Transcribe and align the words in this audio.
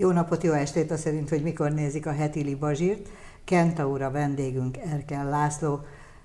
Jó 0.00 0.10
napot, 0.10 0.42
jó 0.42 0.52
estét, 0.52 0.90
azt 0.90 1.02
szerint, 1.02 1.28
hogy 1.28 1.42
mikor 1.42 1.72
nézik 1.72 2.06
a 2.06 2.12
heti 2.12 2.42
libazsírt. 2.42 3.08
Kentaura 3.44 4.10
vendégünk 4.10 4.76
Erkel 4.76 5.28
László, 5.28 5.80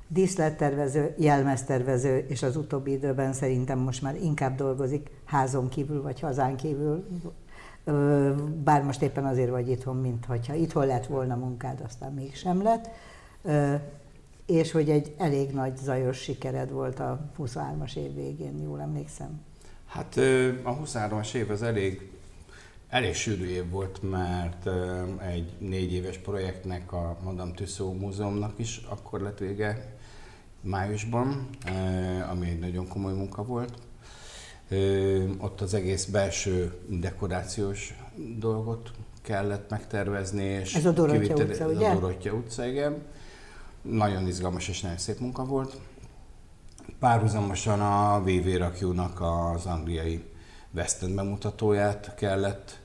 díszlettervező, 0.08 1.16
jelmeztervező, 1.18 2.26
és 2.28 2.44
az 2.44 2.56
utóbbi 2.56 2.92
időben 2.92 3.34
szerintem 3.34 3.80
most 3.80 4.02
már 4.02 4.16
inkább 4.16 4.56
dolgozik 4.56 5.10
házon 5.26 5.70
kívül, 5.70 6.02
vagy 6.02 6.20
hazán 6.20 6.56
kívül, 6.56 7.06
bár 8.64 8.84
most 8.84 9.02
éppen 9.02 9.26
azért 9.26 9.50
vagy 9.50 9.70
itthon, 9.70 9.96
mint 9.96 10.26
hogyha 10.26 10.54
itthon 10.54 10.86
lett 10.86 11.06
volna 11.06 11.36
munkád, 11.36 11.82
aztán 11.86 12.14
mégsem 12.14 12.64
lett, 12.64 12.90
és 14.46 14.72
hogy 14.72 14.90
egy 14.90 15.14
elég 15.18 15.52
nagy 15.52 15.78
zajos 15.78 16.18
sikered 16.18 16.72
volt 16.72 17.00
a 17.00 17.32
23-as 17.40 17.96
év 17.96 18.16
végén, 18.16 18.62
jól 18.64 18.82
emlékszem. 18.82 19.42
Hát 19.86 20.16
a 20.64 20.78
23-as 20.84 21.34
év 21.34 21.50
az 21.50 21.62
elég, 21.62 22.14
elég 22.96 23.14
sűrű 23.14 23.46
év 23.46 23.70
volt, 23.70 24.00
mert 24.10 24.68
egy 25.22 25.54
négy 25.58 25.94
éves 25.94 26.18
projektnek, 26.18 26.94
a 26.94 27.18
Madame 27.24 27.52
Tussauds 27.52 28.00
Múzeumnak 28.00 28.60
is 28.60 28.82
akkor 28.90 29.22
lett 29.22 29.38
vége 29.38 29.96
májusban, 30.62 31.50
ami 32.30 32.50
egy 32.50 32.60
nagyon 32.60 32.88
komoly 32.88 33.14
munka 33.14 33.44
volt. 33.44 33.74
Ott 35.38 35.62
az 35.62 35.74
egész 35.74 36.06
belső 36.06 36.74
dekorációs 36.88 37.94
dolgot 38.38 38.92
kellett 39.22 39.70
megtervezni. 39.70 40.44
És 40.44 40.76
Ez 40.76 40.86
a 40.86 40.92
Dorottya 40.92 41.34
utca, 41.34 41.68
ugye? 41.68 41.88
A 41.88 41.94
Dorottya 41.94 42.34
utca, 42.34 42.66
igen. 42.66 43.02
Nagyon 43.82 44.28
izgalmas 44.28 44.68
és 44.68 44.82
nagyon 44.82 44.98
szép 44.98 45.20
munka 45.20 45.46
volt. 45.46 45.80
Párhuzamosan 47.00 47.82
a 47.82 48.22
VV 48.24 48.58
Rakjónak 48.58 49.22
az 49.22 49.66
angliai 49.66 50.24
West 50.72 51.04
End 51.04 51.16
bemutatóját 51.16 52.16
kellett 52.16 52.84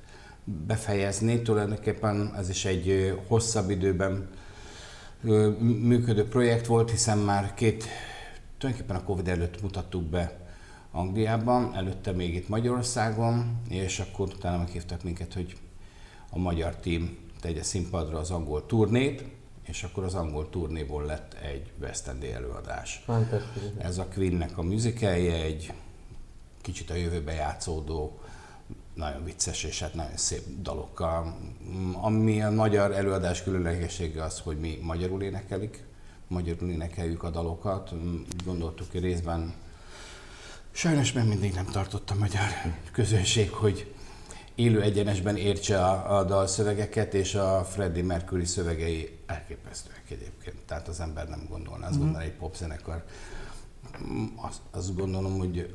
befejezni. 0.67 1.43
Tulajdonképpen 1.43 2.35
ez 2.37 2.49
is 2.49 2.65
egy 2.65 3.19
hosszabb 3.27 3.71
időben 3.71 4.29
működő 5.61 6.29
projekt 6.29 6.67
volt, 6.67 6.91
hiszen 6.91 7.19
már 7.19 7.55
két, 7.55 7.85
tulajdonképpen 8.59 9.01
a 9.01 9.05
Covid 9.05 9.29
előtt 9.29 9.63
mutattuk 9.63 10.03
be 10.03 10.39
Angliában, 10.93 11.75
előtte 11.75 12.13
még 12.13 12.35
itt 12.35 12.49
Magyarországon, 12.49 13.61
és 13.69 13.99
akkor 13.99 14.29
utána 14.29 14.59
meghívtak 14.59 15.03
minket, 15.03 15.35
hogy 15.35 15.57
a 16.31 16.39
magyar 16.39 16.77
tím 16.77 17.19
tegye 17.41 17.63
színpadra 17.63 18.19
az 18.19 18.31
angol 18.31 18.67
turnét, 18.67 19.25
és 19.67 19.83
akkor 19.83 20.05
az 20.05 20.15
angol 20.15 20.51
turnéból 20.51 21.05
lett 21.05 21.35
egy 21.35 21.73
West 21.81 22.09
End 22.09 22.25
előadás. 22.25 23.03
Fantasztikus. 23.05 23.71
Ez 23.79 23.99
a 23.99 24.07
Queennek 24.15 24.59
a 24.59 24.63
műzikelje, 24.63 25.43
egy 25.43 25.73
kicsit 26.61 26.91
a 26.91 26.95
jövőbe 26.95 27.33
játszódó, 27.33 28.20
nagyon 28.95 29.25
vicces 29.25 29.65
és 29.65 29.81
hát 29.81 29.95
nagyon 29.95 30.17
szép 30.17 30.43
dalokkal. 30.63 31.37
Ami 31.93 32.43
a 32.43 32.51
magyar 32.51 32.93
előadás 32.93 33.43
különlegessége 33.43 34.23
az, 34.23 34.39
hogy 34.39 34.59
mi 34.59 34.79
magyarul 34.83 35.23
énekelik, 35.23 35.85
magyarul 36.29 36.71
énekeljük 36.71 37.23
a 37.23 37.31
dalokat. 37.31 37.93
Gondoltuk, 38.45 38.93
hogy 38.93 39.01
részben 39.01 39.55
sajnos 40.71 41.13
még 41.13 41.25
mindig 41.25 41.55
nem 41.55 41.67
tartott 41.67 42.11
a 42.11 42.15
magyar 42.15 42.49
közönség, 42.93 43.51
hogy 43.51 43.95
élő 44.55 44.83
egyenesben 44.83 45.37
értse 45.37 45.85
a, 45.85 46.19
a 46.19 46.25
dalszövegeket, 46.25 47.15
és 47.15 47.35
a 47.35 47.65
Freddie 47.65 48.03
Mercury 48.03 48.45
szövegei 48.45 49.19
elképesztőek 49.27 50.05
egyébként. 50.11 50.57
Tehát 50.67 50.89
az 50.89 51.01
ember 51.01 51.29
nem 51.29 51.47
gondolná, 51.49 51.87
azt 51.87 51.97
mm. 51.97 52.01
gondolná 52.01 52.25
egy 52.25 52.33
popzenekar. 52.33 53.05
Azt, 54.37 54.61
azt 54.71 54.97
gondolom, 54.97 55.39
hogy 55.39 55.75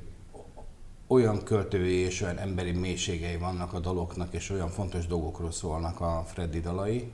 olyan 1.07 1.43
költői 1.43 1.95
és 1.95 2.21
olyan 2.21 2.37
emberi 2.37 2.71
mélységei 2.71 3.37
vannak 3.37 3.73
a 3.73 3.79
daloknak, 3.79 4.33
és 4.33 4.49
olyan 4.49 4.69
fontos 4.69 5.07
dolgokról 5.07 5.51
szólnak 5.51 6.01
a 6.01 6.23
Freddy 6.27 6.59
dalai, 6.59 7.11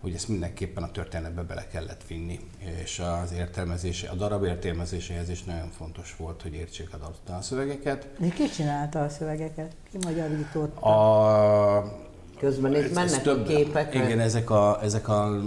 hogy 0.00 0.14
ezt 0.14 0.28
mindenképpen 0.28 0.82
a 0.82 0.90
történetbe 0.90 1.42
bele 1.42 1.66
kellett 1.66 2.06
vinni, 2.06 2.40
és 2.82 3.02
az 3.22 3.32
értelmezése, 3.32 4.08
a 4.08 4.14
darab 4.14 4.44
értelmezéséhez 4.44 5.28
is 5.28 5.44
nagyon 5.44 5.68
fontos 5.70 6.16
volt, 6.16 6.42
hogy 6.42 6.54
értsék 6.54 6.88
a, 6.92 7.32
a 7.32 7.42
szövegeket. 7.42 8.08
De 8.18 8.28
ki 8.28 8.48
csinálta 8.48 9.02
a 9.02 9.08
szövegeket? 9.08 9.74
Ki 9.90 9.98
magyarította? 10.04 10.80
A, 10.80 12.08
Közben 12.38 12.74
itt 12.74 12.94
mennek 12.94 13.22
több, 13.22 13.40
a 13.40 13.42
képek. 13.42 13.94
Igen, 13.94 14.20
ezek 14.20 14.50
a, 14.50 14.78
ezek 14.82 15.08
a 15.08 15.40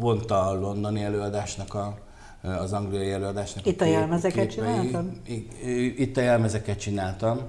pont 0.00 0.30
a 0.30 0.52
londoni 0.52 1.02
előadásnak 1.02 1.74
a, 1.74 1.98
az 2.44 2.72
angliai 2.72 3.10
előadásnak 3.10 3.66
Itt 3.66 3.80
a, 3.80 3.84
a 3.84 3.88
jelmezeket 3.88 4.50
csináltam? 4.50 5.20
Itt 5.96 6.16
a 6.16 6.20
jelmezeket 6.20 6.78
csináltam. 6.78 7.40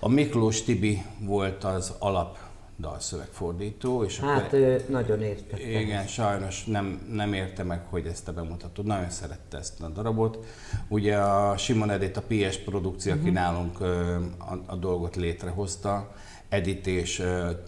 A 0.00 0.08
Miklós 0.08 0.62
Tibi 0.62 1.02
volt 1.20 1.64
az 1.64 1.92
alap 1.98 2.38
dalszövegfordító. 2.80 4.04
És 4.04 4.20
hát 4.20 4.46
akkor, 4.46 4.58
ő 4.58 4.84
nagyon 4.88 5.22
értette. 5.22 5.80
Igen, 5.80 6.06
sajnos 6.06 6.64
nem, 6.64 7.08
nem 7.12 7.32
érte 7.32 7.62
meg, 7.62 7.80
hogy 7.90 8.06
ezt 8.06 8.28
a 8.28 8.32
bemutatod. 8.32 8.86
Nagyon 8.86 9.10
szerette 9.10 9.58
ezt 9.58 9.80
a 9.80 9.88
darabot. 9.88 10.46
Ugye 10.88 11.16
a 11.16 11.56
Simon 11.56 11.90
Edith, 11.90 12.18
a 12.18 12.22
PS 12.28 12.56
produkció, 12.56 13.12
uh-huh. 13.12 13.26
aki 13.26 13.34
nálunk 13.34 13.80
a, 13.80 14.62
a 14.66 14.76
dolgot 14.76 15.16
létrehozta, 15.16 16.12
Edith 16.48 16.88
és 16.88 17.22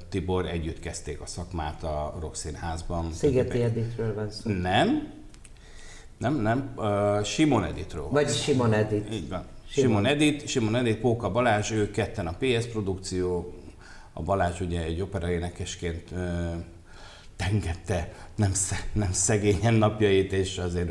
Tibor 0.08 0.46
együtt 0.46 0.80
kezdték 0.80 1.20
a 1.20 1.26
szakmát 1.26 1.82
a 1.82 2.16
Rokszínházban. 2.20 3.12
Szigeti 3.12 3.62
Edithről 3.62 4.14
van 4.14 4.30
szó. 4.30 4.50
Nem, 4.50 5.19
nem, 6.20 6.34
nem, 6.34 6.72
uh, 6.76 7.24
Simon 7.24 7.64
Editről. 7.64 8.08
Vagy 8.10 8.28
Simon 8.28 8.72
Edit. 8.72 9.12
Így 9.12 9.28
van. 9.28 9.44
Simon, 9.68 9.88
Simon 9.88 10.06
Edit, 10.06 10.48
Simon 10.48 10.74
Edit, 10.74 10.96
Póka 10.96 11.30
Balázs, 11.30 11.70
ők 11.70 11.90
ketten 11.90 12.26
a 12.26 12.34
PS 12.38 12.66
produkció, 12.66 13.54
a 14.12 14.22
Balázs 14.22 14.60
ugye 14.60 14.82
egy 14.82 15.00
operaénekesként 15.00 16.10
uh, 16.10 16.18
tengette 17.36 18.12
nem, 18.36 18.52
nem 18.92 19.12
szegényen 19.12 19.74
napjait, 19.74 20.32
és 20.32 20.58
azért 20.58 20.90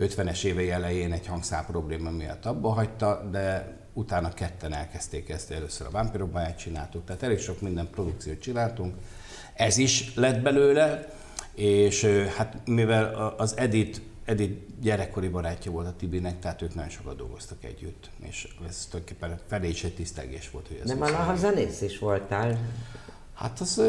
50-es 0.00 0.44
évei 0.44 0.70
elején 0.70 1.12
egy 1.12 1.26
hangszál 1.26 1.66
probléma 1.66 2.10
miatt 2.10 2.44
abba 2.44 2.68
hagyta, 2.68 3.28
de 3.30 3.76
utána 3.92 4.32
ketten 4.32 4.72
elkezdték 4.72 5.28
ezt, 5.28 5.50
először 5.50 5.86
a 5.86 5.90
Vampirok 5.90 6.56
csináltuk, 6.56 7.04
tehát 7.04 7.22
elég 7.22 7.38
sok 7.38 7.60
minden 7.60 7.88
produkciót 7.90 8.40
csináltunk. 8.40 8.94
Ez 9.54 9.76
is 9.76 10.14
lett 10.14 10.42
belőle, 10.42 11.12
és 11.54 12.04
hát 12.36 12.56
mivel 12.64 13.34
az 13.36 13.56
Edit 13.56 14.02
Edith 14.28 14.60
gyerekkori 14.80 15.28
barátja 15.28 15.70
volt 15.70 15.86
a 15.86 15.92
Tibinek, 15.96 16.38
tehát 16.38 16.62
ők 16.62 16.74
nagyon 16.74 16.90
sokat 16.90 17.16
dolgoztak 17.16 17.64
együtt, 17.64 18.10
és 18.20 18.48
ez 18.68 18.86
tulajdonképpen 18.90 19.38
felé 19.46 19.68
is 19.68 19.84
egy 19.84 19.94
tisztelgés 19.94 20.50
volt, 20.50 20.68
hogy 20.68 20.80
ez 20.82 20.88
Nem, 20.88 21.28
a 21.28 21.36
zenész 21.36 21.80
is 21.80 21.98
voltál. 21.98 22.58
Hát 23.34 23.60
az, 23.60 23.82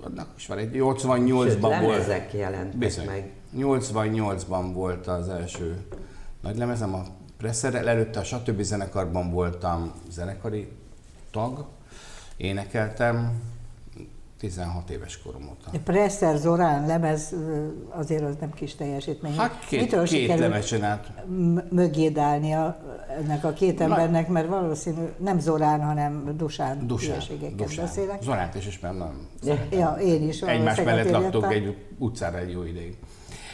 annak 0.00 0.32
is 0.36 0.46
van 0.46 0.58
egy 0.58 0.70
88-ban 0.72 1.78
volt. 1.82 1.98
ezek 1.98 2.32
jelentek 2.32 2.78
bizony, 2.78 3.06
meg. 3.06 3.30
88-ban 3.56 4.70
volt 4.72 5.06
az 5.06 5.28
első 5.28 5.84
nagy 6.40 6.56
lemezem, 6.56 6.94
a 6.94 7.02
Presser, 7.36 7.74
előtte 7.74 8.20
a 8.20 8.24
Stb. 8.24 8.62
zenekarban 8.62 9.30
voltam 9.30 9.92
zenekari 10.10 10.68
tag, 11.30 11.66
énekeltem, 12.36 13.42
16 14.42 14.90
éves 14.90 15.18
korom 15.22 15.42
óta. 15.42 15.78
Presser 15.84 16.36
Zorán 16.36 16.86
lemez 16.86 17.34
azért 17.90 18.22
az 18.22 18.36
nem 18.40 18.52
kis 18.52 18.74
teljesítmény. 18.74 19.36
Hát 19.36 19.66
két, 19.68 19.80
Mitől 19.80 20.04
két 20.04 20.38
lemez 20.38 20.66
csinált. 20.66 21.12
mögé 21.70 22.12
állni 22.16 22.52
a, 22.52 22.78
ennek 23.18 23.44
a 23.44 23.52
két 23.52 23.80
embernek, 23.80 24.28
mert 24.28 24.48
valószínű 24.48 25.04
nem 25.18 25.38
Zorán, 25.38 25.82
hanem 25.82 26.36
Dusán, 26.36 26.86
Dusán, 26.86 27.18
Dusán. 27.56 27.84
beszélek. 27.84 28.22
Zoránt 28.22 28.54
is 28.54 28.66
ismerem, 28.66 28.96
nem. 28.96 29.28
Ja, 29.70 29.96
én 30.00 30.28
is. 30.28 30.42
Egymás 30.42 30.82
mellett 30.82 31.10
laktunk 31.10 31.52
egy 31.52 31.76
utcára 31.98 32.38
egy 32.38 32.50
jó 32.50 32.64
ideig. 32.64 32.96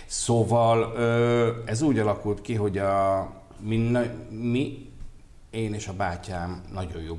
Szóval 0.07 0.99
ez 1.67 1.83
úgy 1.83 1.99
alakult 1.99 2.41
ki, 2.41 2.55
hogy 2.55 2.79
a, 2.79 3.31
mi, 3.61 3.91
mi, 4.31 4.93
én 5.51 5.75
és 5.75 5.89
a 5.89 5.93
bátyám 5.93 6.62
nagyon 6.73 7.03
jó 7.03 7.19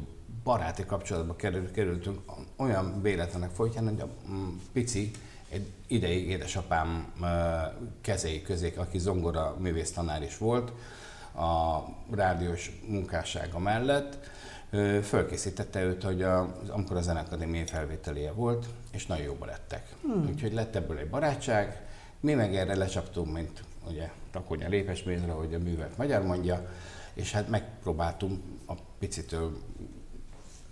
baráti 0.49 0.85
kapcsolatba 0.85 1.35
kerültünk, 1.73 2.19
olyan 2.55 3.01
véletlenek 3.01 3.49
folytján, 3.49 3.89
hogy 3.89 3.99
a 3.99 4.07
mm, 4.31 4.47
pici 4.73 5.11
egy 5.49 5.71
ideig 5.87 6.29
édesapám 6.29 7.13
kezei 8.01 8.41
közé, 8.41 8.73
aki 8.75 8.99
zongora 8.99 9.55
művész 9.59 9.91
tanár 9.91 10.21
is 10.21 10.37
volt, 10.37 10.71
a 11.35 11.79
rádiós 12.11 12.71
munkássága 12.87 13.59
mellett, 13.59 14.17
fölkészítette 15.03 15.83
őt, 15.83 16.03
hogy 16.03 16.21
a, 16.21 16.55
amikor 16.69 16.97
a 16.97 17.01
Zenekadémiai 17.01 17.65
felvételéje 17.65 18.31
volt, 18.31 18.67
és 18.91 19.05
nagyon 19.05 19.25
jóba 19.25 19.45
lettek. 19.45 19.95
Hmm. 20.01 20.27
Úgyhogy 20.27 20.53
lett 20.53 20.75
ebből 20.75 20.97
egy 20.97 21.09
barátság, 21.09 21.81
mi 22.19 22.33
meg 22.33 22.55
erre 22.55 22.75
lecsaptunk, 22.75 23.33
mint 23.33 23.63
ugye 23.89 24.09
takonya 24.31 24.67
lépesmézre, 24.67 25.31
hogy 25.31 25.53
a 25.53 25.59
művet 25.59 25.97
magyar 25.97 26.23
mondja, 26.23 26.69
és 27.13 27.31
hát 27.31 27.49
megpróbáltunk 27.49 28.41
a 28.67 28.73
picitől 28.99 29.57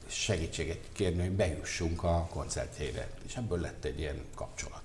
segítséget 0.07 0.80
kérni, 0.94 1.21
hogy 1.21 1.31
bejussunk 1.31 2.04
a 2.04 2.27
koncertjére. 2.31 3.07
És 3.27 3.36
ebből 3.36 3.59
lett 3.59 3.86
egy 3.86 4.00
ilyen 4.00 4.21
kapcsolat. 4.36 4.81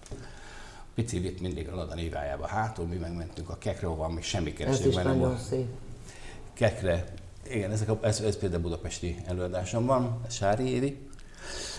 Pici 0.94 1.19
vitt 1.19 1.40
mindig 1.40 1.69
a 1.69 1.76
Lada 1.76 1.94
Nívájába 1.94 2.46
hátul, 2.46 2.86
mi 2.86 2.96
megmentünk 2.96 3.48
a 3.48 3.58
Kekre, 3.58 3.86
ahol 3.86 4.08
még 4.08 4.22
semmi 4.22 4.52
kerességben 4.52 5.06
nem 5.06 5.19
volt. 5.19 5.38
szép. 5.38 5.66
Kekre, 6.52 7.04
igen, 7.50 7.70
ezek 7.70 7.88
a, 7.88 7.98
ez, 8.02 8.20
ez 8.20 8.38
például 8.38 8.62
budapesti 8.62 9.16
előadásom 9.26 9.86
van, 9.86 10.20
ez 10.26 10.34
Sári 10.34 10.69
Évi. 10.69 10.98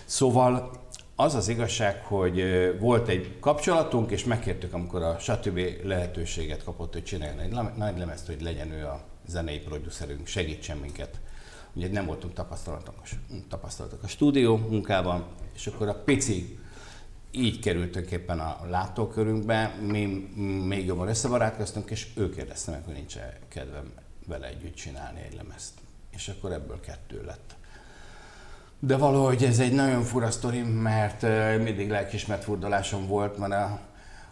Szóval 0.06 0.82
az 1.16 1.36
az 1.36 1.48
igazság, 1.48 2.04
hogy 2.04 2.44
volt 2.80 3.08
egy 3.08 3.40
kapcsolatunk, 3.40 4.12
és 4.12 4.24
megkértük, 4.24 4.74
amikor 4.74 5.02
a 5.02 5.20
stb. 5.20 5.60
lehetőséget 5.84 6.64
kapott, 6.64 6.94
hogy 6.94 7.04
csináljon 7.04 7.40
egy 7.40 7.76
nagy 7.78 7.98
lemezt, 7.98 8.26
hogy 8.26 8.42
legyen 8.42 8.72
ő 8.72 8.86
a 8.86 9.02
zenei 9.28 9.60
producerünk, 9.60 10.28
segítsen 10.28 10.78
minket. 10.78 11.20
Ugye 11.74 11.88
nem 11.92 12.06
voltunk 12.06 12.34
tapasztalatok, 12.34 12.96
tapasztalatok 13.50 14.04
a 14.04 14.08
stúdió 14.08 14.58
munkában, 14.58 15.26
és 15.56 15.68
akkor 15.68 15.88
a 15.88 16.04
pici 16.04 16.60
így 17.32 17.60
kerültünk 17.60 18.12
éppen 18.12 18.40
a 18.40 18.58
látókörünkbe, 18.70 19.76
mi 19.88 20.06
még 20.68 20.86
jobban 20.86 21.08
összebarátkoztunk, 21.08 21.90
és 21.90 22.08
ő 22.16 22.30
kérdezte 22.30 22.72
meg, 22.72 22.84
hogy 22.86 22.94
nincs 22.94 23.18
-e 23.18 23.40
kedvem 23.48 23.92
vele 24.28 24.48
együtt 24.48 24.76
csinálni 24.76 25.22
egy 25.22 25.36
lemezt. 25.36 25.74
És 26.10 26.28
akkor 26.28 26.52
ebből 26.52 26.80
kettő 26.80 27.24
lett. 27.26 27.56
De 28.80 28.98
valahogy 28.98 29.44
ez 29.44 29.60
egy 29.60 29.74
nagyon 29.74 30.04
fura 30.04 30.32
sztori, 30.32 30.62
mert 30.62 31.22
mindig 31.64 31.90
lelkismert 31.90 32.44
furdalásom 32.44 33.08
volt, 33.08 33.38
mert 33.38 33.54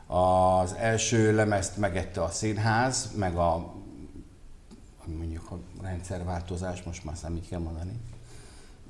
a, 0.08 0.60
az 0.60 0.74
első 0.74 1.36
lemezt 1.36 1.78
megette 1.78 2.24
a 2.24 2.30
színház, 2.30 3.12
meg 3.16 3.36
a 3.36 3.74
mondjuk 5.06 5.51
a 5.51 5.56
rendszerváltozás, 5.81 6.83
most 6.83 7.03
már 7.03 7.15
így 7.36 7.48
kell 7.50 7.59
mondani, 7.59 7.92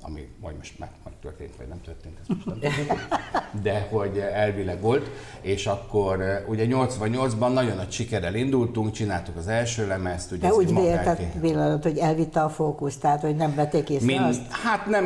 ami 0.04 0.28
vagy 0.40 0.54
most 0.56 0.78
meg, 0.78 0.88
megtörtént, 1.04 1.56
vagy 1.56 1.68
nem 1.68 1.80
történt, 1.80 2.18
ez 2.20 2.26
most 2.26 2.46
nem 2.46 2.72
tudom. 2.76 2.98
de 3.62 3.88
hogy 3.90 4.18
elvileg 4.18 4.80
volt, 4.80 5.10
és 5.40 5.66
akkor 5.66 6.44
ugye 6.48 6.66
88-ban 6.68 7.52
nagyon 7.52 7.76
nagy 7.76 7.90
sikerrel 7.90 8.34
indultunk, 8.34 8.92
csináltuk 8.92 9.36
az 9.36 9.48
első 9.48 9.86
lemezt. 9.86 10.32
Ugye 10.32 10.48
de 10.48 10.54
úgy 10.54 10.74
vélted 10.74 11.40
pillanat, 11.40 11.82
hogy 11.82 11.98
elvitte 11.98 12.42
a 12.42 12.48
fókusz, 12.48 12.96
tehát 12.96 13.20
hogy 13.20 13.36
nem 13.36 13.54
vették 13.54 13.90
észre 13.90 14.06
Min, 14.06 14.20
azt? 14.20 14.50
Hát 14.50 14.86
nem, 14.86 15.04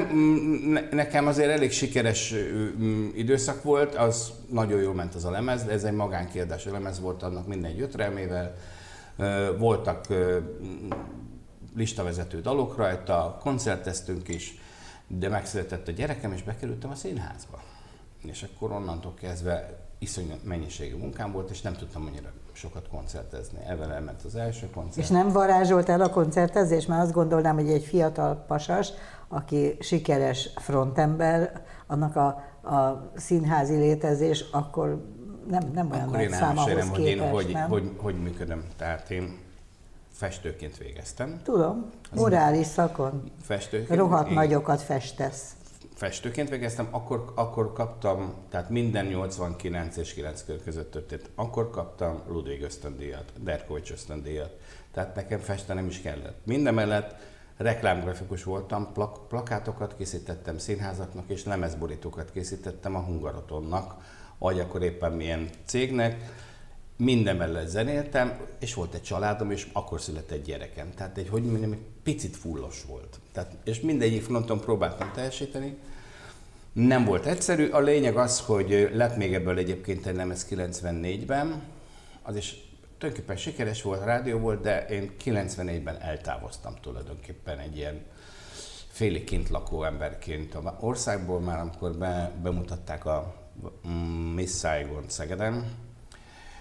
ne, 0.66 0.80
nekem 0.90 1.26
azért 1.26 1.50
elég 1.50 1.72
sikeres 1.72 2.34
időszak 3.14 3.62
volt, 3.62 3.94
az 3.94 4.32
nagyon 4.50 4.80
jól 4.80 4.94
ment 4.94 5.14
az 5.14 5.24
a 5.24 5.30
lemez, 5.30 5.64
de 5.64 5.72
ez 5.72 5.84
egy 5.84 5.94
magánkiadási 5.94 6.70
lemez 6.70 7.00
volt, 7.00 7.22
annak 7.22 7.46
minden 7.46 7.74
gyötrelmével. 7.74 8.56
Voltak 9.58 10.06
listavezető 11.76 12.40
dalok 12.40 12.76
rajta, 12.76 13.38
koncerteztünk 13.40 14.28
is, 14.28 14.54
de 15.06 15.28
megszületett 15.28 15.88
a 15.88 15.92
gyerekem, 15.92 16.32
és 16.32 16.42
bekerültem 16.42 16.90
a 16.90 16.94
színházba. 16.94 17.62
És 18.22 18.42
akkor 18.42 18.72
onnantól 18.72 19.14
kezdve 19.14 19.78
iszonyú 19.98 20.32
mennyiségű 20.42 20.96
munkám 20.96 21.32
volt, 21.32 21.50
és 21.50 21.60
nem 21.60 21.72
tudtam 21.72 22.06
annyira 22.06 22.32
sokat 22.52 22.88
koncertezni. 22.88 23.58
Evel 23.66 23.92
elment 23.92 24.22
az 24.22 24.36
első 24.36 24.70
koncert. 24.70 24.96
És 24.96 25.08
nem 25.08 25.28
varázsolt 25.28 25.88
el 25.88 26.00
a 26.00 26.10
koncertezés? 26.10 26.86
Mert 26.86 27.02
azt 27.02 27.12
gondolnám, 27.12 27.54
hogy 27.54 27.70
egy 27.70 27.84
fiatal 27.84 28.44
pasas, 28.46 28.88
aki 29.28 29.76
sikeres 29.80 30.50
frontember, 30.54 31.64
annak 31.86 32.16
a, 32.16 32.26
a 32.70 33.10
színházi 33.16 33.76
létezés 33.76 34.44
akkor 34.52 35.15
nem, 35.48 35.70
nem 35.74 35.90
olyan 35.90 36.02
akkor 36.02 36.16
nagy 36.16 36.30
szám 36.30 36.58
ahhoz 36.58 36.88
hogy 36.88 37.04
én 37.04 37.30
hogy, 37.30 37.50
nem? 37.52 37.68
Hogy, 37.68 37.82
hogy, 37.82 37.92
hogy 37.96 38.22
működöm. 38.22 38.64
Tehát 38.76 39.10
én 39.10 39.38
festőként 40.12 40.76
végeztem. 40.76 41.40
Tudom, 41.42 41.90
morális 42.14 42.66
szakon. 42.66 43.30
Festőként. 43.42 43.98
Rohadt 43.98 44.28
én... 44.28 44.34
nagyokat 44.34 44.82
festesz. 44.82 45.56
Festőként 45.94 46.48
végeztem, 46.48 46.88
akkor, 46.90 47.32
akkor 47.34 47.72
kaptam, 47.72 48.34
tehát 48.50 48.70
minden 48.70 49.06
89 49.06 49.96
és 49.96 50.14
9 50.14 50.44
között 50.64 50.90
történt, 50.90 51.30
akkor 51.34 51.70
kaptam 51.70 52.22
Ludwig 52.28 52.62
ösztöndíjat, 52.62 53.32
Derkovics 53.42 53.90
ösztöndíjat. 53.90 54.58
Tehát 54.92 55.14
nekem 55.14 55.38
festenem 55.38 55.86
is 55.86 56.00
kellett. 56.00 56.40
Mindemellett 56.44 57.14
reklámgrafikus 57.56 58.44
voltam, 58.44 58.92
plak- 58.92 59.28
plakátokat 59.28 59.96
készítettem 59.96 60.58
színházaknak, 60.58 61.24
és 61.28 61.44
lemezborítókat 61.44 62.30
készítettem 62.32 62.94
a 62.96 63.00
Hungarotonnak, 63.00 63.94
vagy 64.38 64.60
akkor 64.60 64.82
éppen 64.82 65.12
milyen 65.12 65.48
cégnek 65.64 66.44
minden 66.96 67.36
mellett 67.36 67.68
zenéltem, 67.68 68.40
és 68.58 68.74
volt 68.74 68.94
egy 68.94 69.02
családom, 69.02 69.50
és 69.50 69.68
akkor 69.72 70.00
született 70.00 70.44
gyerekem. 70.44 70.92
Tehát 70.94 71.18
egy, 71.18 71.28
hogy 71.28 71.42
mondjam, 71.42 71.72
egy 71.72 71.84
picit 72.02 72.36
fullos 72.36 72.84
volt. 72.88 73.18
Tehát, 73.32 73.52
és 73.64 73.80
mindegyik 73.80 74.22
fronton 74.22 74.60
próbáltam 74.60 75.10
teljesíteni. 75.14 75.76
Nem 76.72 77.04
volt 77.04 77.26
egyszerű. 77.26 77.68
A 77.68 77.80
lényeg 77.80 78.16
az, 78.16 78.40
hogy 78.40 78.90
lett 78.92 79.16
még 79.16 79.34
ebből 79.34 79.58
egyébként 79.58 80.06
egy 80.06 80.14
lemez 80.16 80.46
94-ben, 80.50 81.62
az 82.22 82.36
is 82.36 82.54
tulajdonképpen 82.98 83.36
sikeres 83.36 83.82
volt, 83.82 84.04
rádió 84.04 84.38
volt, 84.38 84.60
de 84.60 84.86
én 84.86 85.12
94-ben 85.24 86.00
eltávoztam 86.00 86.74
tulajdonképpen 86.80 87.58
egy 87.58 87.76
ilyen 87.76 88.04
félig 88.88 89.24
kint 89.24 89.48
lakó 89.48 89.84
emberként 89.84 90.54
a 90.54 90.76
országból, 90.80 91.40
már 91.40 91.58
amikor 91.58 91.92
be, 91.92 92.32
bemutatták 92.42 93.04
a 93.04 93.34
Miss 94.34 94.58
Saigon 94.58 95.04
Szegeden, 95.06 95.64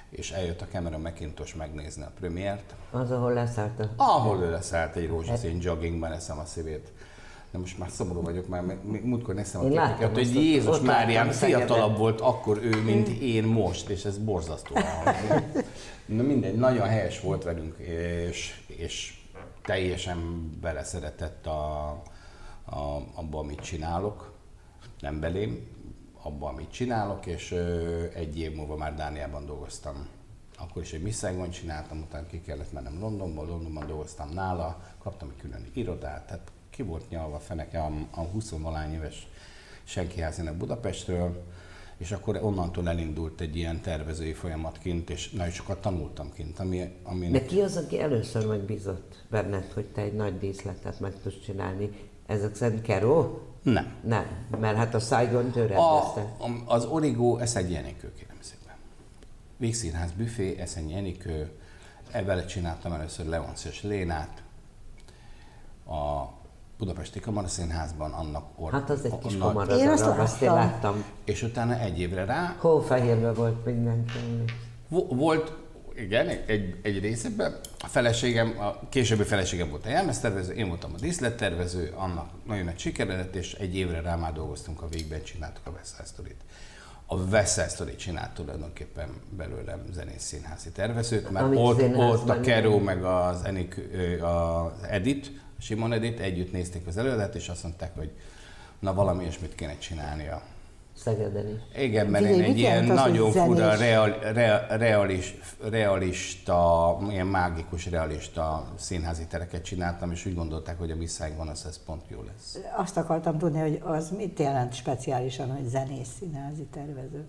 és 0.09 0.31
eljött 0.31 0.61
a 0.61 0.65
Cameron 0.71 1.01
McIntosh 1.01 1.55
megnézni 1.55 2.03
a 2.03 2.11
premiért. 2.19 2.75
Az, 2.91 3.11
ahol 3.11 3.33
leszállt 3.33 3.79
a... 3.79 3.89
Ahol 3.95 4.43
ő 4.43 4.51
leszállt 4.51 4.95
egy 4.95 5.07
rózsaszín 5.07 5.57
joggingben, 5.61 6.11
eszem 6.11 6.39
a 6.39 6.45
szívét. 6.45 6.91
De 7.51 7.57
most 7.57 7.77
már 7.77 7.89
szomorú 7.89 8.21
vagyok, 8.21 8.47
már 8.47 8.63
múltkor 8.83 9.35
néztem 9.35 9.61
a 9.61 9.67
képeket, 9.67 10.13
hogy 10.13 10.35
Jézus 10.35 10.79
Máriám 10.79 11.31
fiatalabb 11.31 11.97
volt 11.97 12.21
akkor 12.21 12.57
ő, 12.63 12.81
mint 12.83 13.07
én 13.07 13.43
most, 13.43 13.89
és 13.89 14.05
ez 14.05 14.17
borzasztó. 14.17 14.75
Na 16.05 16.23
mindegy, 16.23 16.55
nagyon 16.55 16.87
helyes 16.87 17.19
volt 17.19 17.43
velünk, 17.43 17.77
és, 17.77 18.61
és 18.67 19.19
teljesen 19.61 20.49
beleszeretett 20.61 21.45
a, 21.45 21.89
a, 22.65 23.01
abba, 23.13 23.39
amit 23.39 23.59
csinálok, 23.59 24.33
nem 24.99 25.19
belém, 25.19 25.67
abban, 26.25 26.53
amit 26.53 26.71
csinálok, 26.71 27.25
és 27.25 27.51
egy 28.13 28.39
év 28.39 28.55
múlva 28.55 28.75
már 28.75 28.95
Dániában 28.95 29.45
dolgoztam. 29.45 30.07
Akkor 30.57 30.81
is 30.81 30.93
egy 30.93 31.01
Misszágon 31.01 31.49
csináltam, 31.49 32.01
utána 32.01 32.27
ki 32.27 32.41
kellett 32.41 32.71
mennem 32.71 32.99
Londonba, 32.99 33.43
Londonban 33.43 33.87
dolgoztam 33.87 34.29
nála, 34.29 34.81
kaptam 34.99 35.29
egy 35.29 35.41
külön 35.41 35.69
irodát, 35.73 36.25
tehát 36.27 36.51
ki 36.69 36.81
volt 36.81 37.09
nyalva 37.09 37.39
feneke 37.39 37.81
a, 37.81 37.91
a 38.11 38.21
20 38.21 38.49
valány 38.49 38.93
éves 38.93 39.27
senki 39.83 40.21
házének 40.21 40.57
Budapestről, 40.57 41.43
és 41.97 42.11
akkor 42.11 42.39
onnantól 42.41 42.89
elindult 42.89 43.41
egy 43.41 43.55
ilyen 43.55 43.81
tervezői 43.81 44.33
folyamat 44.33 44.77
kint, 44.77 45.09
és 45.09 45.29
nagyon 45.29 45.51
sokat 45.51 45.81
tanultam 45.81 46.33
kint. 46.33 46.59
Ami, 46.59 46.91
ami 47.03 47.27
De 47.27 47.45
ki 47.45 47.61
az, 47.61 47.77
aki 47.77 47.99
először 47.99 48.47
megbízott 48.47 49.23
benned, 49.29 49.71
hogy 49.73 49.85
te 49.85 50.01
egy 50.01 50.13
nagy 50.13 50.39
díszletet 50.39 50.99
meg 50.99 51.13
tudsz 51.23 51.43
csinálni? 51.45 51.89
Ezek 52.25 52.55
szerint 52.55 52.81
Keró? 52.81 53.41
Nem. 53.61 53.93
Nem, 54.03 54.25
mert 54.59 54.77
hát 54.77 54.93
a 54.93 54.99
Saigon 54.99 55.51
rendezte. 55.51 56.35
Az 56.65 56.85
Origo 56.85 57.37
Eszeny 57.37 57.73
Enikő, 57.73 58.13
kérem 58.13 58.37
szépen. 58.39 58.75
Vígszínház 59.57 60.11
büfé, 60.11 60.57
Eszeny 60.57 60.91
Enikő, 60.91 61.51
ebben 62.11 62.47
csináltam 62.47 62.91
először 62.91 63.25
Leonsz 63.25 63.65
és 63.65 63.83
Lénát, 63.83 64.43
a 65.87 66.29
Budapesti 66.77 67.19
Kamaraszínházban 67.19 68.11
annak 68.11 68.45
or- 68.55 68.71
Hát 68.73 68.89
az 68.89 69.05
egy 69.05 69.17
kis 69.17 69.37
kamara, 69.37 69.77
én 69.77 69.89
azt, 69.89 70.05
azt 70.05 70.41
én 70.41 70.53
láttam. 70.53 71.03
És 71.23 71.43
utána 71.43 71.79
egy 71.79 71.99
évre 71.99 72.25
rá... 72.25 72.55
Hófehérben 72.59 73.33
volt 73.33 73.65
mindenki. 73.65 74.17
Volt, 75.09 75.53
igen, 75.95 76.27
egy, 76.27 76.79
egy 76.81 76.99
részében. 76.99 77.55
A 77.79 77.87
feleségem, 77.87 78.55
a 78.59 78.89
későbbi 78.89 79.23
feleségem 79.23 79.69
volt 79.69 79.85
a 79.85 79.89
jelmeztervező, 79.89 80.53
én 80.53 80.67
voltam 80.67 80.91
a 80.93 80.99
díszlettervező, 80.99 81.93
annak 81.95 82.29
nagyon 82.45 82.63
nagy 82.65 82.79
sikere 82.79 83.15
lett, 83.15 83.35
és 83.35 83.53
egy 83.53 83.75
évre 83.75 84.01
rá 84.01 84.15
már 84.15 84.33
dolgoztunk 84.33 84.81
a 84.81 84.87
végben, 84.87 85.23
csináltuk 85.23 85.67
a 85.67 86.03
Story-t. 86.05 86.41
A 87.07 87.43
Story 87.69 87.95
csinált 87.95 88.33
tulajdonképpen 88.33 89.09
belőlem 89.37 89.83
zenész 89.91 90.23
színházi 90.23 90.71
tervezőt, 90.71 91.29
mert 91.29 91.45
Amit 91.45 91.59
ott, 91.59 91.95
ott 91.95 92.29
a 92.29 92.39
Kero 92.39 92.77
meg 92.79 93.03
az, 93.03 93.43
Enik, 93.43 93.81
az 94.21 94.83
Edit, 94.89 95.31
Simon 95.59 95.93
Edit 95.93 96.19
együtt 96.19 96.51
nézték 96.51 96.87
az 96.87 96.97
előadást, 96.97 97.35
és 97.35 97.49
azt 97.49 97.63
mondták, 97.63 97.95
hogy 97.95 98.11
na 98.79 98.93
valami 98.93 99.21
ilyesmit 99.21 99.55
kéne 99.55 99.77
csinálnia 99.77 100.41
Szegeden 100.97 101.47
is. 101.47 101.81
Igen, 101.81 102.07
mert 102.07 102.25
én 102.25 102.41
egy 102.41 102.57
ilyen 102.57 102.83
nagyon 102.85 103.31
fura, 103.31 103.75
real, 103.75 104.19
real, 104.33 104.77
realis, 104.77 105.35
realista, 105.69 106.97
ilyen 107.09 107.27
mágikus 107.27 107.85
realista 107.85 108.67
színházi 108.75 109.25
tereket 109.27 109.63
csináltam, 109.63 110.11
és 110.11 110.25
úgy 110.25 110.35
gondolták, 110.35 110.77
hogy 110.77 110.91
a 110.91 110.95
Misszágban 110.95 111.47
az 111.47 111.65
ez 111.65 111.83
pont 111.85 112.01
jó 112.07 112.23
lesz. 112.23 112.59
Azt 112.77 112.97
akartam 112.97 113.37
tudni, 113.37 113.59
hogy 113.59 113.81
az 113.83 114.09
mit 114.09 114.39
jelent 114.39 114.73
speciálisan, 114.73 115.51
hogy 115.51 115.67
zenész 115.67 116.09
színházi 116.19 116.63
tervező? 116.63 117.25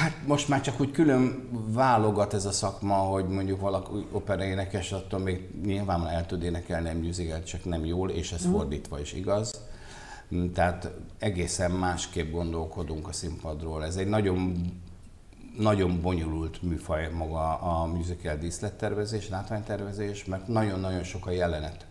Hát 0.00 0.26
most 0.26 0.48
már 0.48 0.60
csak 0.60 0.80
úgy 0.80 0.90
külön 0.90 1.48
válogat 1.72 2.34
ez 2.34 2.44
a 2.44 2.52
szakma, 2.52 2.94
hogy 2.94 3.28
mondjuk 3.28 3.60
valaki 3.60 4.06
operaénekes, 4.12 4.92
attól 4.92 5.20
még 5.20 5.48
nyilván 5.64 6.08
el 6.08 6.26
tud 6.26 6.42
énekelni 6.42 6.88
egy 6.88 7.02
musical, 7.02 7.42
csak 7.42 7.64
nem 7.64 7.84
jól, 7.84 8.10
és 8.10 8.32
ez 8.32 8.46
mm. 8.46 8.50
fordítva 8.50 9.00
is 9.00 9.12
igaz. 9.12 9.60
Mm, 10.34 10.52
tehát 10.52 10.90
egészen 11.18 11.70
másképp 11.70 12.32
gondolkodunk 12.32 13.08
a 13.08 13.12
színpadról. 13.12 13.84
Ez 13.84 13.96
egy 13.96 14.08
nagyon 14.08 14.56
nagyon 15.58 16.00
bonyolult 16.00 16.62
műfaj 16.62 17.10
maga 17.10 17.54
a 17.54 17.86
musical 17.86 18.36
díszlettervezés, 18.36 19.28
látványtervezés, 19.28 20.24
mert 20.24 20.48
nagyon-nagyon 20.48 21.02
sok 21.02 21.26
a 21.26 21.30
jelenet. 21.30 21.86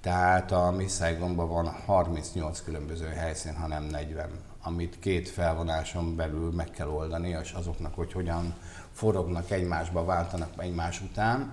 Tehát 0.00 0.52
a 0.52 0.70
mi 0.70 0.86
Saigonban 0.88 1.48
van 1.48 1.66
38 1.86 2.62
különböző 2.62 3.06
helyszín, 3.06 3.54
hanem 3.54 3.82
40, 3.84 4.30
amit 4.66 4.98
két 5.00 5.28
felvonáson 5.28 6.16
belül 6.16 6.50
meg 6.50 6.70
kell 6.70 6.88
oldani, 6.88 7.36
és 7.42 7.52
azoknak, 7.52 7.94
hogy 7.94 8.12
hogyan 8.12 8.54
forognak 8.92 9.50
egymásba, 9.50 10.04
váltanak 10.04 10.50
egymás 10.56 11.00
után. 11.00 11.52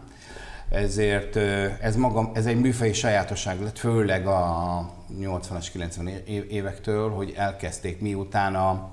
Ezért 0.70 1.36
ez, 1.82 1.96
maga, 1.96 2.32
ez 2.34 2.46
egy 2.46 2.60
műfai 2.60 2.94
sajátosság 2.94 3.62
lett, 3.62 3.78
főleg 3.78 4.28
a 4.28 4.90
80-as, 5.20 5.68
90 5.72 6.08
évektől, 6.50 7.10
hogy 7.12 7.34
elkezdték 7.38 8.02
miután 8.02 8.56
a, 8.56 8.90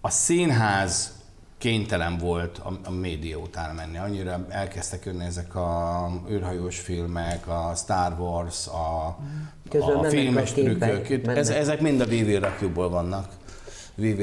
a 0.00 0.10
színház 0.10 1.12
kénytelen 1.58 2.18
volt 2.18 2.58
a, 2.58 2.78
a 2.84 2.90
média 2.90 3.36
után 3.38 3.74
menni. 3.74 3.96
Annyira 3.98 4.46
elkezdtek 4.48 5.04
jönni 5.04 5.24
ezek 5.24 5.54
a 5.54 6.08
űrhajós 6.30 6.80
filmek, 6.80 7.48
a 7.48 7.72
Star 7.76 8.20
Wars, 8.20 8.66
a, 8.66 9.16
Közben 9.74 9.96
a 9.96 10.08
filmes 10.08 10.52
trükkök. 10.52 11.26
Ez, 11.26 11.48
ezek 11.48 11.80
mind 11.80 12.00
a 12.00 12.04
VV 12.04 12.70
vannak. 12.74 13.28
VV 13.94 14.22